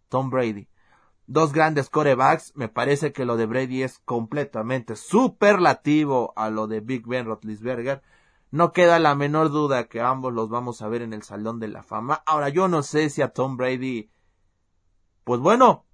Tom 0.08 0.30
Brady. 0.30 0.68
Dos 1.26 1.52
grandes 1.52 1.90
corebacks, 1.90 2.56
me 2.56 2.68
parece 2.68 3.12
que 3.12 3.26
lo 3.26 3.36
de 3.36 3.46
Brady 3.46 3.82
es 3.82 3.98
completamente 3.98 4.96
superlativo 4.96 6.32
a 6.36 6.48
lo 6.48 6.66
de 6.66 6.80
Big 6.80 7.06
Ben 7.06 7.26
Roethlisberger. 7.26 8.02
No 8.50 8.72
queda 8.72 8.98
la 8.98 9.14
menor 9.14 9.50
duda 9.50 9.88
que 9.88 10.00
ambos 10.00 10.32
los 10.32 10.48
vamos 10.48 10.80
a 10.80 10.88
ver 10.88 11.02
en 11.02 11.12
el 11.12 11.22
Salón 11.22 11.60
de 11.60 11.68
la 11.68 11.82
Fama. 11.82 12.22
Ahora, 12.24 12.48
yo 12.48 12.66
no 12.66 12.82
sé 12.82 13.10
si 13.10 13.20
a 13.20 13.28
Tom 13.28 13.58
Brady, 13.58 14.10
pues 15.24 15.38
bueno, 15.38 15.84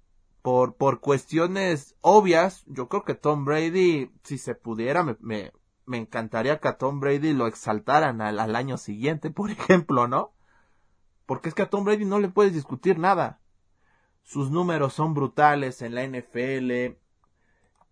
por, 0.45 0.75
por 0.75 0.99
cuestiones 0.99 1.95
obvias, 2.01 2.63
yo 2.67 2.87
creo 2.87 3.03
que 3.03 3.15
Tom 3.15 3.45
Brady, 3.45 4.11
si 4.21 4.37
se 4.37 4.53
pudiera, 4.53 5.01
me, 5.01 5.17
me, 5.19 5.51
me 5.87 5.97
encantaría 5.97 6.59
que 6.59 6.67
a 6.67 6.77
Tom 6.77 6.99
Brady 6.99 7.33
lo 7.33 7.47
exaltaran 7.47 8.21
al, 8.21 8.39
al 8.39 8.55
año 8.55 8.77
siguiente, 8.77 9.31
por 9.31 9.49
ejemplo, 9.51 10.07
¿no? 10.07 10.35
Porque 11.25 11.49
es 11.49 11.55
que 11.55 11.63
a 11.63 11.69
Tom 11.71 11.83
Brady 11.83 12.05
no 12.05 12.19
le 12.19 12.29
puedes 12.29 12.53
discutir 12.53 12.99
nada. 12.99 13.41
Sus 14.21 14.51
números 14.51 14.93
son 14.93 15.15
brutales 15.15 15.81
en 15.81 15.95
la 15.95 16.05
NFL, 16.05 16.95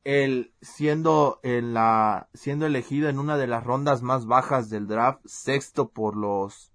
el 0.04 0.54
siendo 0.62 1.40
en 1.42 1.74
la 1.74 2.30
siendo 2.36 2.68
elegido 2.68 3.10
en 3.10 3.18
una 3.18 3.36
de 3.36 3.48
las 3.48 3.64
rondas 3.64 4.04
más 4.04 4.28
bajas 4.28 4.70
del 4.70 4.86
draft, 4.86 5.26
sexto 5.26 5.90
por 5.90 6.16
los 6.16 6.72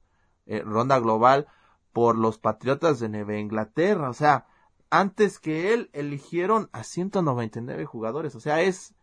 eh, 0.46 0.60
ronda 0.60 0.98
global 0.98 1.46
por 1.92 2.18
los 2.18 2.36
Patriotas 2.36 2.98
de 2.98 3.08
Nueva 3.08 3.36
Inglaterra, 3.36 4.10
o 4.10 4.14
sea, 4.14 4.47
antes 4.90 5.38
que 5.38 5.74
él 5.74 5.90
eligieron 5.92 6.68
a 6.72 6.84
199 6.84 7.84
jugadores, 7.84 8.34
o 8.34 8.40
sea, 8.40 8.60
es 8.62 8.94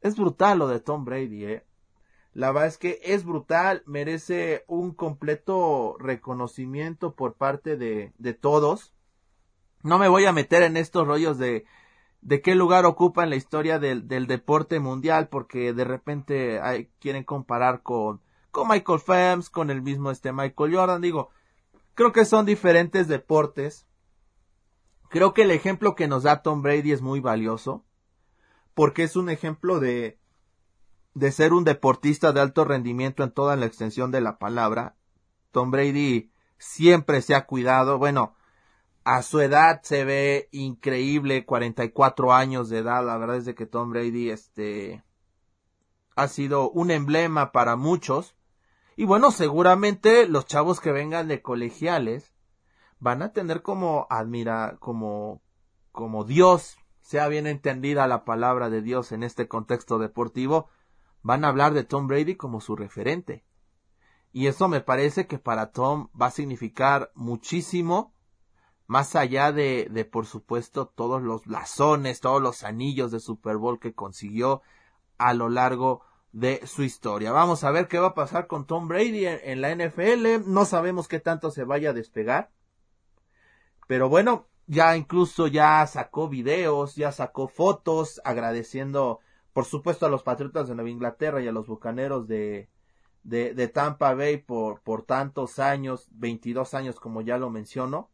es 0.00 0.16
brutal 0.16 0.58
lo 0.58 0.68
de 0.68 0.80
Tom 0.80 1.04
Brady, 1.04 1.44
eh. 1.44 1.64
La 2.32 2.52
verdad 2.52 2.68
es 2.68 2.78
que 2.78 3.00
es 3.02 3.24
brutal, 3.24 3.82
merece 3.86 4.64
un 4.66 4.92
completo 4.92 5.96
reconocimiento 5.98 7.14
por 7.14 7.34
parte 7.34 7.76
de, 7.76 8.12
de 8.18 8.34
todos. 8.34 8.92
No 9.82 9.98
me 9.98 10.08
voy 10.08 10.26
a 10.26 10.32
meter 10.32 10.62
en 10.62 10.76
estos 10.76 11.06
rollos 11.06 11.38
de 11.38 11.64
de 12.26 12.42
qué 12.42 12.56
lugar 12.56 12.86
ocupa 12.86 13.22
en 13.22 13.30
la 13.30 13.36
historia 13.36 13.78
del, 13.78 14.08
del 14.08 14.26
deporte 14.26 14.80
mundial, 14.80 15.28
porque 15.28 15.72
de 15.72 15.84
repente 15.84 16.60
quieren 16.98 17.22
comparar 17.22 17.82
con, 17.82 18.20
con 18.50 18.66
Michael 18.66 18.98
Phelps, 18.98 19.48
con 19.48 19.70
el 19.70 19.80
mismo 19.80 20.10
este 20.10 20.32
Michael 20.32 20.74
Jordan, 20.74 21.00
digo, 21.00 21.30
creo 21.94 22.10
que 22.10 22.24
son 22.24 22.44
diferentes 22.44 23.06
deportes. 23.06 23.85
Creo 25.08 25.34
que 25.34 25.42
el 25.42 25.50
ejemplo 25.50 25.94
que 25.94 26.08
nos 26.08 26.24
da 26.24 26.42
Tom 26.42 26.62
Brady 26.62 26.92
es 26.92 27.02
muy 27.02 27.20
valioso, 27.20 27.84
porque 28.74 29.04
es 29.04 29.16
un 29.16 29.30
ejemplo 29.30 29.80
de, 29.80 30.18
de 31.14 31.32
ser 31.32 31.52
un 31.52 31.64
deportista 31.64 32.32
de 32.32 32.40
alto 32.40 32.64
rendimiento 32.64 33.22
en 33.22 33.30
toda 33.30 33.56
la 33.56 33.66
extensión 33.66 34.10
de 34.10 34.20
la 34.20 34.38
palabra. 34.38 34.96
Tom 35.50 35.70
Brady 35.70 36.30
siempre 36.58 37.22
se 37.22 37.34
ha 37.34 37.46
cuidado, 37.46 37.98
bueno, 37.98 38.34
a 39.04 39.22
su 39.22 39.40
edad 39.40 39.80
se 39.82 40.04
ve 40.04 40.48
increíble, 40.50 41.46
44 41.46 42.32
años 42.34 42.68
de 42.68 42.78
edad, 42.78 43.06
la 43.06 43.16
verdad 43.16 43.36
es 43.36 43.44
de 43.44 43.54
que 43.54 43.64
Tom 43.64 43.90
Brady 43.90 44.30
este 44.30 45.04
ha 46.16 46.28
sido 46.28 46.70
un 46.70 46.90
emblema 46.90 47.52
para 47.52 47.76
muchos. 47.76 48.34
Y 48.96 49.04
bueno, 49.04 49.30
seguramente 49.30 50.26
los 50.26 50.46
chavos 50.46 50.80
que 50.80 50.90
vengan 50.90 51.28
de 51.28 51.42
colegiales 51.42 52.32
van 52.98 53.22
a 53.22 53.32
tener 53.32 53.62
como 53.62 54.06
admira, 54.10 54.76
como, 54.80 55.42
como 55.92 56.24
Dios, 56.24 56.76
sea 57.00 57.28
bien 57.28 57.46
entendida 57.46 58.06
la 58.06 58.24
palabra 58.24 58.70
de 58.70 58.82
Dios 58.82 59.12
en 59.12 59.22
este 59.22 59.48
contexto 59.48 59.98
deportivo, 59.98 60.68
van 61.22 61.44
a 61.44 61.48
hablar 61.48 61.72
de 61.74 61.84
Tom 61.84 62.08
Brady 62.08 62.36
como 62.36 62.60
su 62.60 62.76
referente. 62.76 63.44
Y 64.32 64.48
eso 64.48 64.68
me 64.68 64.80
parece 64.80 65.26
que 65.26 65.38
para 65.38 65.70
Tom 65.72 66.08
va 66.20 66.26
a 66.26 66.30
significar 66.30 67.10
muchísimo, 67.14 68.12
más 68.86 69.16
allá 69.16 69.50
de, 69.50 69.88
de 69.90 70.04
por 70.04 70.26
supuesto 70.26 70.86
todos 70.86 71.22
los 71.22 71.44
blasones, 71.44 72.20
todos 72.20 72.42
los 72.42 72.62
anillos 72.62 73.10
de 73.10 73.20
Super 73.20 73.56
Bowl 73.56 73.80
que 73.80 73.94
consiguió 73.94 74.62
a 75.18 75.32
lo 75.32 75.48
largo 75.48 76.02
de 76.32 76.66
su 76.66 76.82
historia. 76.82 77.32
Vamos 77.32 77.64
a 77.64 77.70
ver 77.70 77.88
qué 77.88 77.98
va 77.98 78.08
a 78.08 78.14
pasar 78.14 78.46
con 78.46 78.66
Tom 78.66 78.88
Brady 78.88 79.26
en, 79.26 79.40
en 79.42 79.60
la 79.60 79.74
NFL. 79.74 80.46
No 80.46 80.64
sabemos 80.64 81.08
qué 81.08 81.18
tanto 81.18 81.50
se 81.50 81.64
vaya 81.64 81.90
a 81.90 81.94
despegar. 81.94 82.50
Pero 83.86 84.08
bueno, 84.08 84.46
ya 84.66 84.96
incluso 84.96 85.46
ya 85.46 85.86
sacó 85.86 86.28
videos, 86.28 86.96
ya 86.96 87.12
sacó 87.12 87.48
fotos 87.48 88.20
agradeciendo 88.24 89.20
por 89.56 89.64
supuesto 89.64 90.04
a 90.04 90.10
los 90.10 90.22
Patriotas 90.22 90.68
de 90.68 90.74
Nueva 90.74 90.90
Inglaterra 90.90 91.40
y 91.40 91.48
a 91.48 91.52
los 91.52 91.66
Bucaneros 91.66 92.28
de, 92.28 92.68
de, 93.22 93.54
de 93.54 93.68
Tampa 93.68 94.12
Bay 94.12 94.36
por, 94.36 94.82
por 94.82 95.04
tantos 95.04 95.58
años, 95.58 96.08
22 96.10 96.74
años 96.74 97.00
como 97.00 97.22
ya 97.22 97.38
lo 97.38 97.48
menciono. 97.48 98.10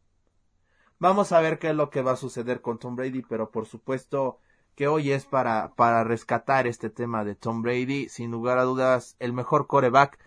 Vamos 0.99 1.33
a 1.33 1.41
ver 1.41 1.59
qué 1.59 1.71
es 1.71 1.75
lo 1.75 1.89
que 1.89 2.01
va 2.01 2.13
a 2.13 2.15
suceder 2.15 2.61
con 2.61 2.79
Tom 2.79 2.95
Brady, 2.95 3.23
pero 3.23 3.51
por 3.51 3.65
supuesto 3.65 4.39
que 4.73 4.87
hoy 4.87 5.11
es 5.11 5.25
para, 5.25 5.73
para 5.75 6.05
rescatar 6.05 6.65
este 6.65 6.89
tema 6.89 7.25
de 7.25 7.35
Tom 7.35 7.61
Brady, 7.61 8.07
sin 8.07 8.31
lugar 8.31 8.57
a 8.57 8.63
dudas, 8.63 9.17
el 9.19 9.33
mejor 9.33 9.67
coreback 9.67 10.17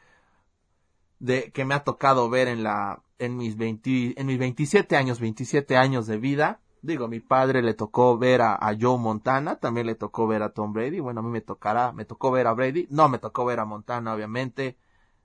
de, 1.19 1.51
que 1.51 1.65
me 1.65 1.75
ha 1.75 1.83
tocado 1.83 2.29
ver 2.29 2.49
en 2.49 2.63
la, 2.63 3.03
en 3.19 3.37
mis 3.37 3.57
20, 3.57 4.21
en 4.21 4.27
mis 4.27 4.39
27 4.39 4.97
años, 4.97 5.21
27 5.21 5.77
años 5.77 6.07
de 6.07 6.19
vida. 6.19 6.61
Digo, 6.83 7.09
mi 7.09 7.21
padre 7.21 7.63
le 7.63 7.75
tocó 7.75 8.17
ver 8.17 8.43
a, 8.43 8.59
Joe 8.79 8.99
Montana, 8.99 9.57
también 9.57 9.87
le 9.87 9.95
tocó 9.95 10.27
ver 10.27 10.43
a 10.43 10.51
Tom 10.51 10.73
Brady. 10.73 11.01
Bueno, 11.01 11.21
a 11.21 11.23
mí 11.23 11.31
me 11.31 11.41
tocará, 11.41 11.93
me 11.93 12.05
tocó 12.05 12.31
ver 12.31 12.47
a 12.47 12.53
Brady. 12.53 12.87
No 12.91 13.09
me 13.09 13.19
tocó 13.19 13.45
ver 13.45 13.61
a 13.61 13.65
Montana, 13.65 14.15
obviamente. 14.15 14.79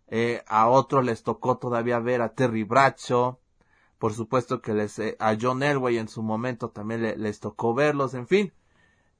Eh, 0.07 0.43
a 0.47 0.67
otros 0.69 1.05
les 1.05 1.23
tocó 1.23 1.57
todavía 1.57 1.99
ver 1.99 2.21
a 2.21 2.33
Terry 2.33 2.63
Bradshaw. 2.63 3.39
Por 3.99 4.13
supuesto 4.13 4.61
que 4.61 4.73
les, 4.73 4.97
eh, 4.99 5.15
a 5.19 5.37
John 5.39 5.61
Elway 5.61 5.97
en 5.97 6.07
su 6.07 6.23
momento 6.23 6.69
también 6.69 7.21
les 7.21 7.39
tocó 7.39 7.75
verlos. 7.75 8.15
En 8.15 8.27
fin, 8.27 8.53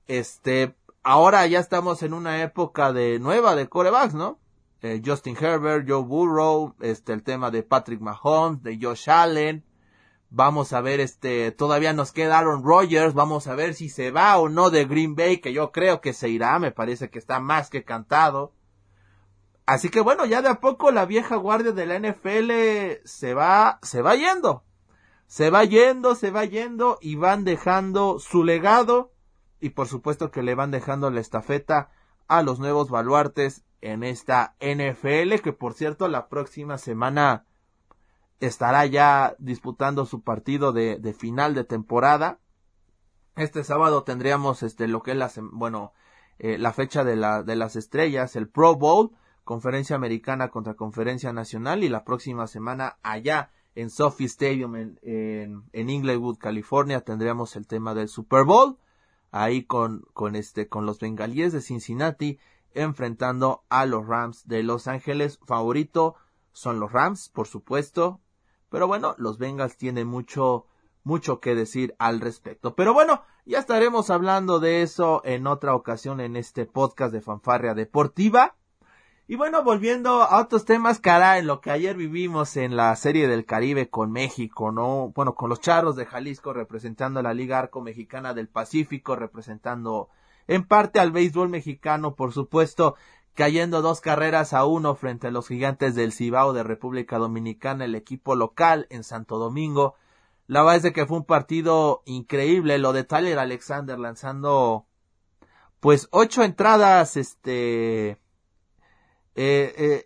este, 0.07 0.75
ahora 1.03 1.45
ya 1.47 1.60
estamos 1.60 2.01
en 2.03 2.13
una 2.13 2.41
época 2.41 2.91
de 2.91 3.19
nueva 3.19 3.55
de 3.55 3.69
corebacks, 3.69 4.15
¿no? 4.15 4.40
Eh, 4.82 5.02
Justin 5.06 5.38
Herbert, 5.39 5.88
Joe 5.88 6.04
Burrow, 6.04 6.76
este, 6.80 7.13
el 7.13 7.24
tema 7.24 7.52
de 7.52 7.63
Patrick 7.63 8.02
Mahomes, 8.02 8.63
de 8.63 8.80
Josh 8.82 9.10
Allen, 9.10 9.63
Vamos 10.34 10.72
a 10.72 10.80
ver, 10.80 11.02
este, 11.02 11.52
todavía 11.52 11.91
nos 11.91 12.13
queda 12.13 12.39
Aaron 12.39 12.63
Rodgers, 12.63 13.13
vamos 13.13 13.48
a 13.48 13.56
ver 13.56 13.74
si 13.74 13.89
se 13.89 14.12
va 14.12 14.38
o 14.38 14.48
no 14.48 14.70
de 14.70 14.86
Green 14.86 15.13
Bay, 15.13 15.39
que 15.39 15.52
yo 15.52 15.74
creo 15.74 16.00
que 16.00 16.13
se 16.13 16.30
irá, 16.30 16.58
me 16.58 16.72
parece 16.72 17.10
que 17.10 17.20
está 17.20 17.41
más 17.41 17.70
que 17.70 17.84
cantado. 17.84 18.54
Así 19.65 19.89
que 19.89 20.00
bueno, 20.00 20.26
ya 20.26 20.41
de 20.41 20.48
a 20.48 20.62
poco 20.62 20.91
la 20.91 21.06
vieja 21.06 21.36
guardia 21.36 21.74
de 21.74 21.86
la 21.86 22.00
NFL 22.00 23.04
se 23.04 23.34
va, 23.34 23.80
se 23.82 24.02
va 24.02 24.15
yendo. 24.15 24.63
Se 25.28 25.50
va 25.50 25.65
yendo, 25.65 26.15
se 26.15 26.32
va 26.32 26.46
yendo 26.46 26.98
y 27.02 27.15
van 27.15 27.44
dejando 27.44 28.17
su 28.17 28.46
legado 28.46 29.12
y 29.60 29.72
por 29.72 29.89
supuesto 29.89 30.32
que 30.32 30.44
le 30.44 30.56
van 30.56 30.72
dejando 30.72 31.12
la 31.12 31.20
estafeta 31.20 31.91
a 32.30 32.41
los 32.41 32.58
nuevos 32.58 32.89
baluartes 32.89 33.65
en 33.82 34.04
esta 34.04 34.56
NFL 34.60 35.41
que 35.44 35.54
por 35.54 35.74
cierto 35.74 36.08
la 36.08 36.30
próxima 36.30 36.78
semana 36.78 37.46
estará 38.39 38.86
ya 38.86 39.36
disputando 39.39 40.06
su 40.06 40.22
partido 40.22 40.72
de, 40.72 40.98
de 40.98 41.13
final 41.13 41.54
de 41.54 41.63
temporada. 41.63 42.39
Este 43.36 43.63
sábado 43.63 44.04
tendríamos 44.04 44.63
este 44.63 44.88
lo 44.88 45.02
que 45.02 45.12
es 45.12 45.17
la 45.17 45.32
bueno 45.52 45.94
eh, 46.39 46.58
la 46.58 46.74
fecha 46.74 47.04
de, 47.04 47.15
la, 47.15 47.44
de 47.44 47.56
las 47.56 47.76
estrellas, 47.76 48.36
el 48.36 48.50
Pro 48.50 48.76
Bowl, 48.76 49.12
conferencia 49.44 49.96
americana 49.96 50.50
contra 50.50 50.74
conferencia 50.74 51.32
nacional 51.34 51.84
y 51.84 51.89
la 51.89 52.04
próxima 52.04 52.48
semana 52.48 52.98
allá 53.04 53.52
en 53.76 53.91
Sophie 53.91 54.26
Stadium 54.26 54.76
en, 54.76 55.00
en, 55.04 55.63
en 55.72 55.89
Inglewood, 55.89 56.38
California 56.39 57.02
tendríamos 57.02 57.56
el 57.56 57.67
tema 57.67 57.94
del 57.94 58.08
Super 58.08 58.44
Bowl 58.44 58.78
ahí 59.32 59.63
con, 59.63 60.04
con 60.13 60.36
este 60.36 60.67
con 60.67 60.86
los 60.86 61.00
bengalíes 61.00 61.54
de 61.54 61.62
Cincinnati 61.62 62.39
enfrentando 62.73 63.63
a 63.69 63.86
los 63.86 64.07
Rams 64.07 64.47
de 64.47 64.63
Los 64.63 64.88
Ángeles. 64.88 65.39
Favorito 65.45 66.15
son 66.51 66.79
los 66.79 66.91
Rams, 66.91 67.29
por 67.29 67.47
supuesto. 67.47 68.19
Pero 68.69 68.88
bueno, 68.88 69.15
los 69.17 69.38
Bengals 69.38 69.77
tienen 69.77 70.07
mucho, 70.07 70.65
mucho 71.03 71.39
que 71.39 71.55
decir 71.55 71.95
al 71.99 72.21
respecto. 72.21 72.75
Pero 72.75 72.93
bueno, 72.93 73.23
ya 73.45 73.60
estaremos 73.60 74.10
hablando 74.10 74.60
de 74.60 74.81
eso 74.81 75.21
en 75.25 75.47
otra 75.47 75.75
ocasión 75.75 76.21
en 76.21 76.36
este 76.36 76.65
podcast 76.65 77.13
de 77.13 77.21
Fanfarria 77.21 77.73
Deportiva. 77.73 78.55
Y 79.27 79.36
bueno, 79.36 79.63
volviendo 79.63 80.23
a 80.23 80.41
otros 80.41 80.65
temas, 80.65 80.99
cara, 80.99 81.38
en 81.38 81.47
lo 81.47 81.62
que 81.62 81.71
ayer 81.71 81.95
vivimos 81.95 82.57
en 82.57 82.75
la 82.75 82.93
Serie 82.95 83.27
del 83.29 83.45
Caribe 83.45 83.89
con 83.89 84.12
México, 84.12 84.71
¿no? 84.71 85.13
Bueno, 85.15 85.36
con 85.36 85.49
los 85.49 85.62
Charros 85.62 85.95
de 85.95 86.05
Jalisco 86.05 86.51
representando 86.51 87.21
a 87.21 87.23
la 87.23 87.34
Liga 87.34 87.57
Arco 87.57 87.81
Mexicana 87.81 88.34
del 88.34 88.49
Pacífico, 88.49 89.15
representando 89.15 90.10
en 90.47 90.65
parte 90.65 90.99
al 90.99 91.12
béisbol 91.12 91.49
mexicano, 91.49 92.15
por 92.15 92.34
supuesto, 92.34 92.95
cayendo 93.34 93.82
dos 93.82 94.01
carreras 94.01 94.54
a 94.54 94.65
uno 94.65 94.95
frente 94.95 95.27
a 95.27 95.32
los 95.32 95.47
gigantes 95.47 95.95
del 95.95 96.12
Cibao 96.12 96.54
de 96.54 96.63
República 96.63 97.17
Dominicana, 97.17 97.86
el 97.86 97.95
equipo 97.95 98.36
local 98.36 98.88
en 98.89 99.04
Santo 99.04 99.38
Domingo. 99.38 99.95
La 100.47 100.62
verdad 100.62 100.77
es 100.77 100.84
de 100.84 100.93
que 100.93 101.06
fue 101.06 101.17
un 101.17 101.25
partido 101.25 102.01
increíble, 102.06 102.77
lo 102.77 102.93
de 102.93 103.04
Tyler 103.04 103.39
Alexander 103.39 103.97
lanzando 103.97 104.86
pues 105.80 106.08
ocho 106.12 106.43
entradas, 106.43 107.17
este, 107.17 108.10
eh, 109.36 110.06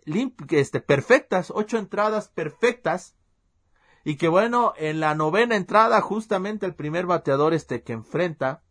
este, 0.50 0.80
perfectas, 0.80 1.52
ocho 1.54 1.78
entradas 1.78 2.28
perfectas. 2.28 3.14
Y 4.04 4.16
que 4.16 4.28
bueno, 4.28 4.72
en 4.76 5.00
la 5.00 5.14
novena 5.14 5.56
entrada, 5.56 6.00
justamente 6.00 6.64
el 6.64 6.74
primer 6.74 7.06
bateador 7.06 7.52
este 7.52 7.82
que 7.82 7.92
enfrenta, 7.92 8.62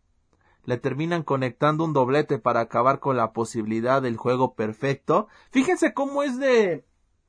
le 0.65 0.77
terminan 0.77 1.23
conectando 1.23 1.83
un 1.83 1.93
doblete 1.93 2.39
para 2.39 2.61
acabar 2.61 2.99
con 2.99 3.17
la 3.17 3.33
posibilidad 3.33 4.01
del 4.01 4.17
juego 4.17 4.55
perfecto. 4.55 5.27
Fíjense 5.51 5.93
cómo 5.93 6.23
es 6.23 6.39
de... 6.39 6.85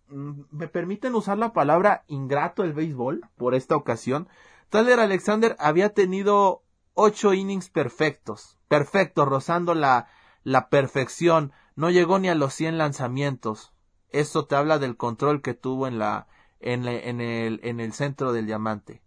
Mm, 0.09 0.43
me 0.51 0.69
permiten 0.69 1.15
usar 1.15 1.39
la 1.39 1.53
palabra 1.53 2.05
ingrato 2.07 2.65
el 2.65 2.73
béisbol 2.73 3.29
por 3.37 3.55
esta 3.55 3.77
ocasión. 3.77 4.29
Tyler 4.71 5.01
Alexander 5.01 5.57
había 5.59 5.93
tenido 5.93 6.63
ocho 6.95 7.35
innings 7.35 7.69
perfectos, 7.69 8.59
perfectos, 8.69 9.29
rozando 9.29 9.75
la, 9.75 10.09
la 10.43 10.69
perfección. 10.69 11.53
No 11.75 11.91
llegó 11.91 12.19
ni 12.19 12.29
a 12.29 12.35
los 12.35 12.55
100 12.55 12.79
lanzamientos. 12.79 13.73
Eso 14.11 14.47
te 14.47 14.57
habla 14.57 14.79
del 14.79 14.97
control 14.97 15.43
que 15.43 15.55
tuvo 15.55 15.87
en 15.87 15.99
la, 15.99 16.27
en, 16.61 16.87
el, 16.87 17.61
en 17.63 17.81
el 17.81 17.93
centro 17.93 18.33
del 18.33 18.47
diamante. 18.47 19.03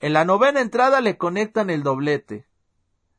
En 0.00 0.12
la 0.12 0.24
novena 0.24 0.60
entrada 0.60 1.00
le 1.00 1.16
conectan 1.16 1.70
el 1.70 1.82
doblete 1.82 2.45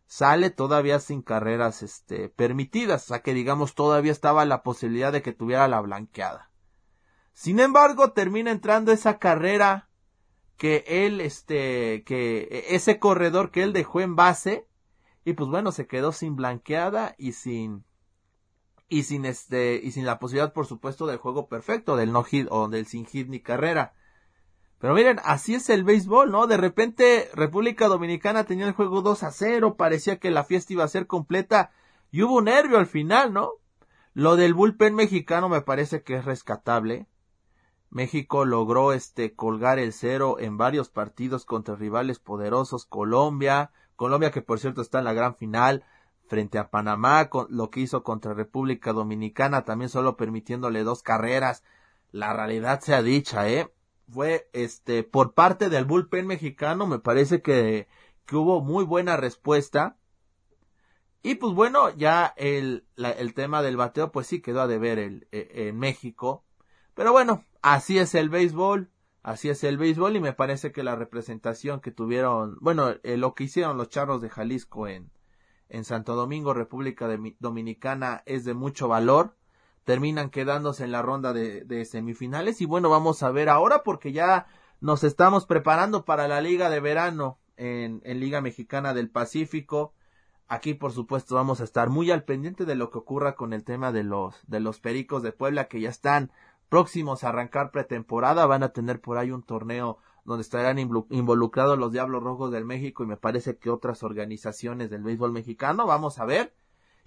sale 0.07 0.49
todavía 0.49 0.99
sin 0.99 1.21
carreras 1.21 1.83
este, 1.83 2.29
permitidas, 2.29 3.03
o 3.03 3.07
sea 3.09 3.21
que 3.21 3.33
digamos 3.33 3.75
todavía 3.75 4.11
estaba 4.11 4.45
la 4.45 4.63
posibilidad 4.63 5.11
de 5.11 5.21
que 5.21 5.33
tuviera 5.33 5.67
la 5.67 5.81
blanqueada. 5.81 6.49
Sin 7.33 7.59
embargo, 7.59 8.13
termina 8.13 8.49
entrando 8.49 8.91
esa 8.91 9.19
carrera 9.19 9.89
que 10.55 10.83
él, 10.87 11.21
este, 11.21 12.03
que 12.03 12.47
e, 12.49 12.75
ese 12.75 12.99
corredor 12.99 13.51
que 13.51 13.61
él 13.61 13.73
dejó 13.73 14.01
en 14.01 14.15
base, 14.15 14.65
y 15.23 15.33
pues 15.33 15.49
bueno, 15.49 15.71
se 15.71 15.87
quedó 15.87 16.13
sin 16.13 16.35
blanqueada 16.35 17.13
y 17.17 17.33
sin, 17.33 17.83
y 18.87 19.03
sin 19.03 19.25
este, 19.25 19.79
y 19.83 19.91
sin 19.91 20.05
la 20.05 20.19
posibilidad, 20.19 20.53
por 20.53 20.65
supuesto, 20.65 21.05
del 21.05 21.17
juego 21.17 21.47
perfecto, 21.47 21.97
del 21.97 22.13
no 22.13 22.23
hit 22.23 22.47
o 22.49 22.69
del 22.69 22.87
sin 22.87 23.05
hit 23.05 23.27
ni 23.27 23.41
carrera. 23.41 23.93
Pero 24.79 24.93
miren, 24.93 25.19
así 25.23 25.55
es 25.55 25.69
el 25.69 25.83
béisbol, 25.83 26.31
¿no? 26.31 26.45
De 26.45 26.57
repente 26.57 27.29
República 27.33 27.87
Dominicana 27.87 28.43
tenía 28.43 28.67
el 28.67 28.73
juego 28.73 29.01
2 29.01 29.23
a 29.23 29.31
0, 29.31 29.75
parecía 29.75 30.19
que 30.19 30.29
la 30.29 30.43
fiesta 30.43 30.73
iba 30.73 30.83
a 30.83 30.89
ser 30.89 31.07
completa 31.07 31.71
y 32.11 32.21
hubo 32.21 32.41
nervio 32.41 32.77
al 32.77 32.85
final, 32.85 33.33
¿no? 33.33 33.53
Lo 34.13 34.35
del 34.35 34.53
bullpen 34.53 34.95
mexicano 34.95 35.49
me 35.49 35.61
parece 35.61 36.03
que 36.03 36.15
es 36.15 36.25
rescatable. 36.25 37.07
México 37.89 38.45
logró 38.45 38.93
este 38.93 39.33
colgar 39.33 39.79
el 39.79 39.93
cero 39.93 40.37
en 40.39 40.57
varios 40.57 40.89
partidos 40.89 41.45
contra 41.45 41.75
rivales 41.75 42.19
poderosos, 42.19 42.85
Colombia, 42.85 43.71
Colombia 43.95 44.31
que 44.31 44.41
por 44.41 44.59
cierto 44.59 44.81
está 44.81 44.99
en 44.99 45.05
la 45.05 45.13
gran 45.13 45.35
final 45.35 45.85
frente 46.27 46.59
a 46.59 46.69
Panamá, 46.69 47.29
con 47.29 47.47
lo 47.49 47.69
que 47.69 47.79
hizo 47.79 48.03
contra 48.03 48.33
República 48.33 48.91
Dominicana, 48.91 49.63
también 49.63 49.89
solo 49.89 50.17
permitiéndole 50.17 50.83
dos 50.83 51.01
carreras. 51.01 51.63
La 52.11 52.33
realidad 52.33 52.81
sea 52.81 53.01
dicha, 53.01 53.49
¿eh? 53.49 53.71
Fue 54.11 54.49
este 54.53 55.03
por 55.03 55.33
parte 55.33 55.69
del 55.69 55.85
bullpen 55.85 56.27
mexicano 56.27 56.87
me 56.87 56.99
parece 56.99 57.41
que, 57.41 57.87
hubo 58.31 58.61
muy 58.61 58.83
buena 58.83 59.17
respuesta 59.17 59.97
y 61.23 61.35
pues 61.35 61.53
bueno 61.53 61.89
ya 61.95 62.33
el, 62.37 62.85
el 62.97 63.33
tema 63.33 63.61
del 63.61 63.77
bateo 63.77 64.11
pues 64.11 64.27
sí 64.27 64.41
quedó 64.41 64.61
a 64.61 64.67
deber 64.67 64.99
el, 64.99 65.27
e, 65.31 65.67
en 65.67 65.77
México 65.79 66.43
Pero 66.97 67.11
bueno, 67.11 67.45
así 67.61 67.99
es 67.99 68.15
el 68.15 68.29
béisbol, 68.29 68.89
así 69.21 69.49
es 69.49 69.63
el 69.63 69.77
béisbol 69.77 70.15
y 70.15 70.19
me 70.19 70.33
parece 70.33 70.71
que 70.71 70.81
la 70.81 70.95
representación 70.95 71.79
que 71.79 71.91
tuvieron, 71.91 72.57
bueno, 72.59 72.95
eh, 73.03 73.17
lo 73.17 73.35
que 73.35 73.43
hicieron 73.43 73.77
los 73.77 73.89
charros 73.89 74.19
de 74.19 74.29
Jalisco 74.29 74.87
en, 74.87 75.11
en 75.69 75.83
Santo 75.85 76.15
Domingo, 76.15 76.55
República 76.55 77.07
Dominicana, 77.39 78.23
es 78.25 78.45
de 78.45 78.55
mucho 78.55 78.87
valor. 78.87 79.36
Terminan 79.87 80.29
quedándose 80.31 80.83
en 80.83 80.91
la 80.91 81.01
ronda 81.01 81.31
de, 81.31 81.85
semifinales 81.85 82.59
y 82.59 82.65
bueno, 82.65 82.89
vamos 82.89 83.23
a 83.23 83.31
ver 83.31 83.47
ahora 83.47 83.83
porque 83.83 84.11
ya 84.11 84.47
nos 84.81 85.05
estamos 85.05 85.45
preparando 85.45 86.03
para 86.03 86.27
la 86.27 86.41
Liga 86.41 86.69
de 86.69 86.81
Verano 86.81 87.39
en, 87.55 88.01
en 88.03 88.19
Liga 88.19 88.41
Mexicana 88.41 88.93
del 88.93 89.09
Pacífico. 89.09 89.93
Aquí, 90.49 90.73
por 90.73 90.91
supuesto, 90.91 91.35
vamos 91.35 91.61
a 91.61 91.63
estar 91.63 91.89
muy 91.89 92.11
al 92.11 92.25
pendiente 92.25 92.65
de 92.65 92.75
lo 92.75 92.91
que 92.91 92.97
ocurra 92.97 93.35
con 93.35 93.53
el 93.53 93.63
tema 93.63 93.93
de 93.93 94.03
los, 94.03 94.35
de 94.45 94.59
los 94.59 94.81
Pericos 94.81 95.23
de 95.23 95.31
Puebla 95.31 95.69
que 95.69 95.79
ya 95.79 95.89
están 95.89 96.33
próximos 96.67 97.23
a 97.23 97.29
arrancar 97.29 97.71
pretemporada. 97.71 98.45
Van 98.45 98.63
a 98.63 98.73
tener 98.73 98.99
por 98.99 99.17
ahí 99.17 99.31
un 99.31 99.43
torneo 99.43 99.99
donde 100.25 100.41
estarán 100.41 100.79
involucrados 100.79 101.79
los 101.79 101.93
Diablos 101.93 102.21
Rojos 102.21 102.51
del 102.51 102.65
México 102.65 103.05
y 103.05 103.07
me 103.07 103.15
parece 103.15 103.55
que 103.55 103.69
otras 103.69 104.03
organizaciones 104.03 104.89
del 104.89 105.03
béisbol 105.03 105.31
mexicano. 105.31 105.87
Vamos 105.87 106.19
a 106.19 106.25
ver. 106.25 106.53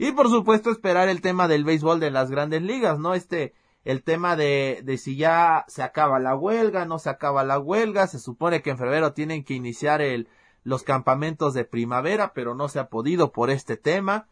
Y 0.02 0.12
por 0.12 0.30
supuesto 0.30 0.70
esperar 0.70 1.10
el 1.10 1.20
tema 1.20 1.46
del 1.46 1.62
béisbol 1.62 2.00
de 2.00 2.10
las 2.10 2.30
grandes 2.30 2.62
ligas, 2.62 2.98
¿no? 2.98 3.12
Este, 3.12 3.52
el 3.84 4.02
tema 4.02 4.34
de, 4.34 4.80
de 4.82 4.96
si 4.96 5.14
ya 5.14 5.66
se 5.68 5.82
acaba 5.82 6.18
la 6.18 6.34
huelga, 6.34 6.86
no 6.86 6.98
se 6.98 7.10
acaba 7.10 7.44
la 7.44 7.58
huelga, 7.58 8.06
se 8.06 8.18
supone 8.18 8.62
que 8.62 8.70
en 8.70 8.78
febrero 8.78 9.12
tienen 9.12 9.44
que 9.44 9.52
iniciar 9.52 10.00
el, 10.00 10.26
los 10.64 10.84
campamentos 10.84 11.52
de 11.52 11.66
primavera, 11.66 12.32
pero 12.32 12.54
no 12.54 12.70
se 12.70 12.78
ha 12.78 12.88
podido 12.88 13.30
por 13.30 13.50
este 13.50 13.76
tema. 13.76 14.26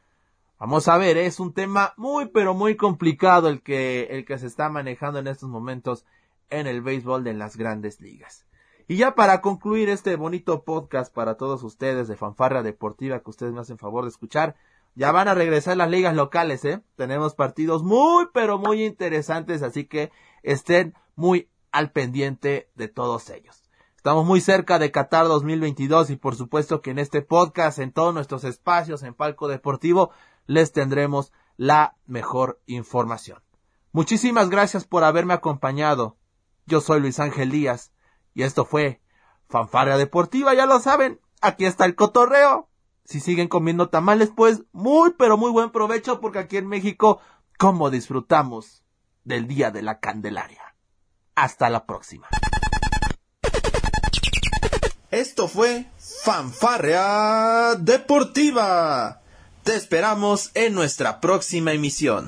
Vamos 0.59 0.89
a 0.89 0.97
ver, 0.97 1.19
es 1.19 1.39
un 1.39 1.53
tema 1.53 1.93
muy 1.99 2.31
pero 2.31 2.55
muy 2.55 2.75
complicado 2.75 3.51
el 3.51 3.61
que, 3.61 4.05
el 4.05 4.25
que 4.25 4.39
se 4.39 4.47
está 4.47 4.71
manejando 4.71 5.19
en 5.19 5.27
estos 5.27 5.51
momentos 5.51 6.07
en 6.49 6.67
el 6.67 6.81
béisbol 6.81 7.25
de 7.25 7.35
las 7.35 7.59
grandes 7.59 8.01
ligas. 8.01 8.47
Y 8.87 8.97
ya 8.97 9.15
para 9.15 9.43
concluir 9.43 9.91
este 9.91 10.17
bonito 10.17 10.65
podcast 10.65 11.15
para 11.15 11.35
todos 11.35 11.63
ustedes 11.63 12.09
de 12.09 12.17
Fanfarra 12.17 12.63
Deportiva 12.63 13.21
que 13.21 13.29
ustedes 13.29 13.53
me 13.53 13.61
hacen 13.61 13.77
favor 13.77 14.05
de 14.05 14.09
escuchar, 14.09 14.57
ya 14.95 15.13
van 15.13 15.29
a 15.29 15.35
regresar 15.35 15.77
las 15.77 15.91
ligas 15.91 16.15
locales, 16.15 16.65
¿eh? 16.65 16.83
Tenemos 16.97 17.35
partidos 17.35 17.83
muy 17.83 18.27
pero 18.33 18.59
muy 18.59 18.85
interesantes, 18.85 19.63
así 19.63 19.85
que 19.85 20.11
estén 20.43 20.95
muy 21.15 21.49
al 21.73 21.93
pendiente 21.93 22.71
de 22.75 22.89
todos 22.89 23.31
ellos. 23.31 23.63
Estamos 23.97 24.25
muy 24.25 24.41
cerca 24.41 24.79
de 24.79 24.91
Qatar 24.91 25.27
2022 25.27 26.11
y 26.11 26.17
por 26.17 26.37
supuesto 26.37 26.81
que 26.81 26.91
en 26.91 26.99
este 26.99 27.21
podcast, 27.21 27.79
en 27.79 27.93
todos 27.93 28.15
nuestros 28.15 28.45
espacios, 28.45 29.03
en 29.03 29.15
Palco 29.15 29.49
Deportivo, 29.49 30.11
les 30.47 30.73
tendremos 30.73 31.33
la 31.57 31.97
mejor 32.07 32.61
información. 32.67 33.43
Muchísimas 33.93 34.49
gracias 34.51 34.85
por 34.85 35.05
haberme 35.05 35.35
acompañado. 35.35 36.17
Yo 36.67 36.81
soy 36.81 37.01
Luis 37.01 37.19
Ángel 37.19 37.51
Díaz 37.51 37.93
y 38.35 38.45
esto 38.45 38.65
fue 38.65 39.01
Fanfarria 39.49 39.97
Deportiva, 39.97 40.55
ya 40.55 40.67
lo 40.67 40.79
saben, 40.81 41.21
aquí 41.41 41.65
está 41.65 41.85
el 41.85 41.95
cotorreo. 41.95 42.69
Si 43.09 43.21
siguen 43.21 43.49
comiendo 43.49 43.89
tamales, 43.89 44.31
pues 44.37 44.65
muy 44.73 45.15
pero 45.17 45.39
muy 45.39 45.51
buen 45.51 45.71
provecho 45.71 46.21
porque 46.21 46.41
aquí 46.41 46.59
en 46.59 46.69
México, 46.69 47.23
como 47.57 47.89
disfrutamos 47.89 48.83
del 49.25 49.49
Día 49.49 49.71
de 49.71 49.81
la 49.81 49.99
Candelaria. 49.99 50.75
Hasta 51.35 51.71
la 51.71 51.87
próxima. 51.87 52.29
Esto 55.11 55.49
fue 55.49 55.87
Fanfarrea 56.23 57.77
Deportiva. 57.77 59.23
Te 59.63 59.75
esperamos 59.75 60.51
en 60.53 60.75
nuestra 60.75 61.19
próxima 61.19 61.73
emisión. 61.73 62.27